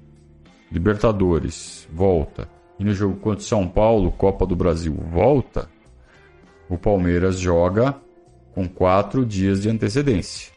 [0.70, 2.48] Libertadores, volta.
[2.78, 5.68] E no jogo contra o São Paulo, Copa do Brasil, volta.
[6.68, 7.94] O Palmeiras joga
[8.52, 10.52] com quatro dias de antecedência.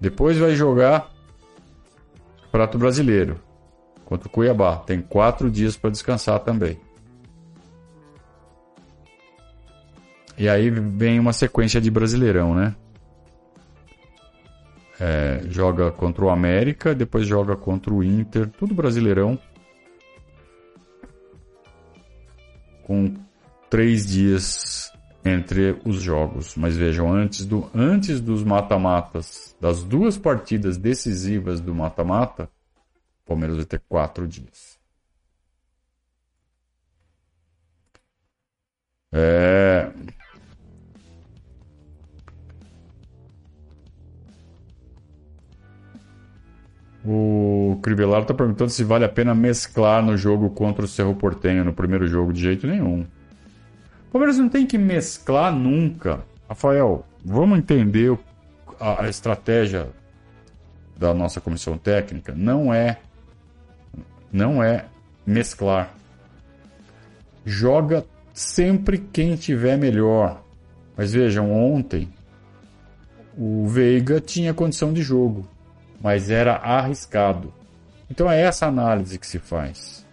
[0.00, 1.10] Depois vai jogar
[2.50, 3.40] Prato Brasileiro
[4.04, 4.76] contra o Cuiabá.
[4.76, 6.78] Tem quatro dias para descansar também.
[10.38, 12.74] E aí vem uma sequência de Brasileirão, né?
[14.98, 19.38] É, joga contra o América, depois joga contra o Inter, tudo Brasileirão.
[22.82, 23.14] Com
[23.68, 24.92] três dias
[25.24, 26.54] entre os jogos.
[26.56, 32.48] Mas vejam, antes, do, antes dos mata-matas, das duas partidas decisivas do mata-mata,
[33.24, 34.78] o Palmeiras vai ter quatro dias.
[39.12, 39.90] É...
[47.06, 51.64] O Crivellaro está perguntando se vale a pena mesclar no jogo contra o Cerro Portenho
[51.64, 53.02] no primeiro jogo de jeito nenhum.
[54.08, 56.20] O Palmeiras não tem que mesclar nunca.
[56.48, 58.18] Rafael, vamos entender
[58.80, 59.88] a estratégia
[60.98, 62.34] da nossa comissão técnica.
[62.34, 62.98] Não é
[64.32, 64.86] não é
[65.24, 65.94] mesclar.
[67.44, 68.04] Joga
[68.34, 70.42] sempre quem tiver melhor.
[70.96, 72.08] Mas vejam, ontem
[73.36, 75.46] o Veiga tinha condição de jogo,
[76.06, 77.52] mas era arriscado.
[78.08, 80.06] Então é essa análise que se faz.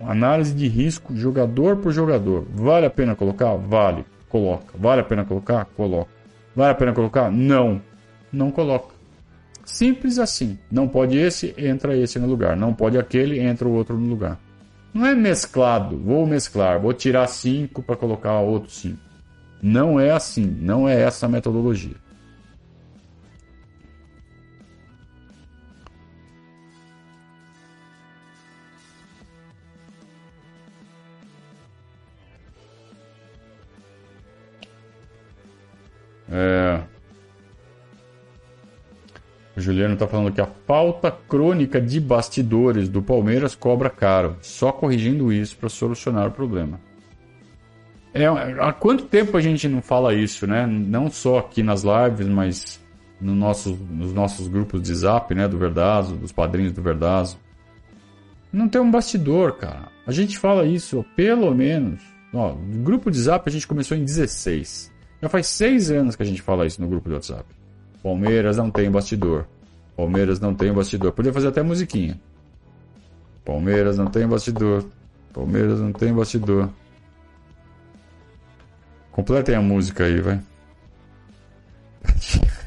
[0.00, 2.46] Análise de risco jogador por jogador.
[2.50, 3.54] Vale a pena colocar?
[3.54, 4.02] Vale.
[4.30, 4.72] Coloca.
[4.74, 5.66] Vale a pena colocar?
[5.76, 6.10] Coloca.
[6.56, 7.30] Vale a pena colocar?
[7.30, 7.82] Não.
[8.32, 8.94] Não coloca.
[9.62, 10.58] Simples assim.
[10.70, 12.56] Não pode esse, entra esse no lugar.
[12.56, 14.40] Não pode aquele, entra o outro no lugar.
[14.94, 15.98] Não é mesclado.
[15.98, 19.02] Vou mesclar, vou tirar cinco para colocar outro cinco.
[19.62, 20.46] Não é assim.
[20.46, 22.01] Não é essa a metodologia.
[36.32, 36.80] É.
[39.54, 44.36] O Juliano está falando que a falta crônica de bastidores do Palmeiras cobra caro.
[44.40, 46.80] Só corrigindo isso para solucionar o problema.
[48.14, 50.66] É, há quanto tempo a gente não fala isso, né?
[50.66, 52.80] Não só aqui nas lives, mas
[53.20, 55.46] no nosso, nos nossos grupos de zap, né?
[55.46, 57.38] Do Verdazo, dos padrinhos do Verdazo.
[58.50, 59.88] Não tem um bastidor, cara.
[60.06, 62.02] A gente fala isso, pelo menos.
[62.34, 64.91] Ó, grupo de zap a gente começou em 16.
[65.22, 67.44] Já faz seis anos que a gente fala isso no grupo de WhatsApp.
[68.02, 69.46] Palmeiras não tem bastidor.
[69.96, 71.12] Palmeiras não tem bastidor.
[71.12, 72.20] Podia fazer até musiquinha.
[73.44, 74.84] Palmeiras não tem bastidor.
[75.32, 76.68] Palmeiras não tem bastidor.
[79.12, 80.40] Completem a música aí, vai.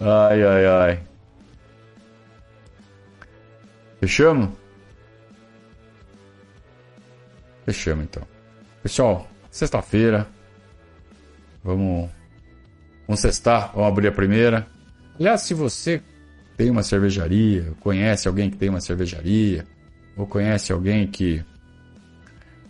[0.00, 1.00] Ai, ai, ai.
[3.98, 4.50] Fechamos?
[7.68, 8.22] Fechamos então.
[8.82, 10.26] Pessoal, sexta-feira.
[11.62, 12.08] Vamos.
[13.06, 14.66] Vamos sextar, vamos abrir a primeira.
[15.20, 16.00] Aliás, se você
[16.56, 19.66] tem uma cervejaria, conhece alguém que tem uma cervejaria,
[20.16, 21.44] ou conhece alguém que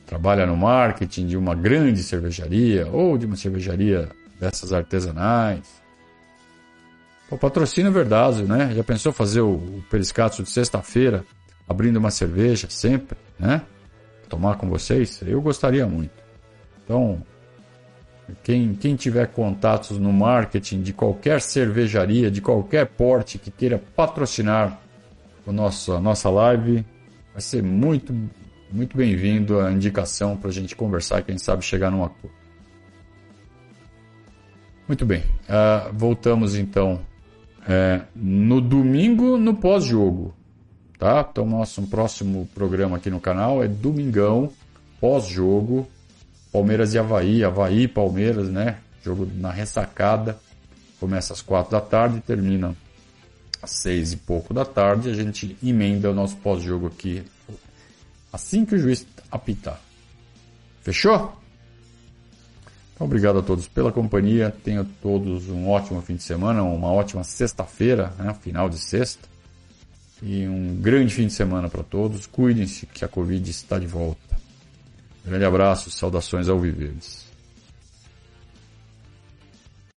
[0.05, 4.09] trabalha no marketing de uma grande cervejaria ou de uma cervejaria
[4.41, 5.81] dessas artesanais.
[7.31, 8.73] O patrocínio é verdade, né?
[8.75, 11.25] Já pensou fazer o, o periscato de sexta-feira,
[11.69, 13.63] abrindo uma cerveja sempre, né?
[14.29, 15.21] Tomar com vocês?
[15.27, 16.13] Eu gostaria muito.
[16.85, 17.23] Então,
[18.43, 24.81] quem, quem tiver contatos no marketing de qualquer cervejaria, de qualquer porte que queira patrocinar
[25.47, 26.85] o nosso, a nossa live,
[27.33, 28.15] vai ser muito,
[28.71, 32.37] muito bem-vindo a indicação para a gente conversar quem sabe chegar num acordo.
[34.87, 37.01] Muito bem, uh, voltamos então
[37.69, 40.35] é, no domingo no pós-jogo,
[40.99, 41.27] tá?
[41.31, 44.51] Então nosso próximo programa aqui no canal é domingão
[45.01, 45.89] pós-jogo
[46.53, 48.79] Palmeiras e Havaí, Havaí e Palmeiras, né?
[49.03, 50.39] Jogo na ressacada.
[50.99, 52.75] Começa às quatro da tarde termina
[53.63, 55.11] às seis e pouco da tarde.
[55.11, 57.23] A gente emenda o nosso pós-jogo aqui
[58.33, 59.81] assim que o juiz apitar.
[60.83, 61.37] Fechou?
[62.95, 64.55] Então, obrigado a todos pela companhia.
[64.65, 68.35] Tenham todos um ótimo fim de semana, uma ótima sexta-feira, né?
[68.41, 69.28] final de sexta.
[70.23, 72.27] E um grande fim de semana para todos.
[72.27, 74.19] Cuidem-se que a Covid está de volta.
[75.25, 77.28] Grande abraço, saudações ao Viverdes.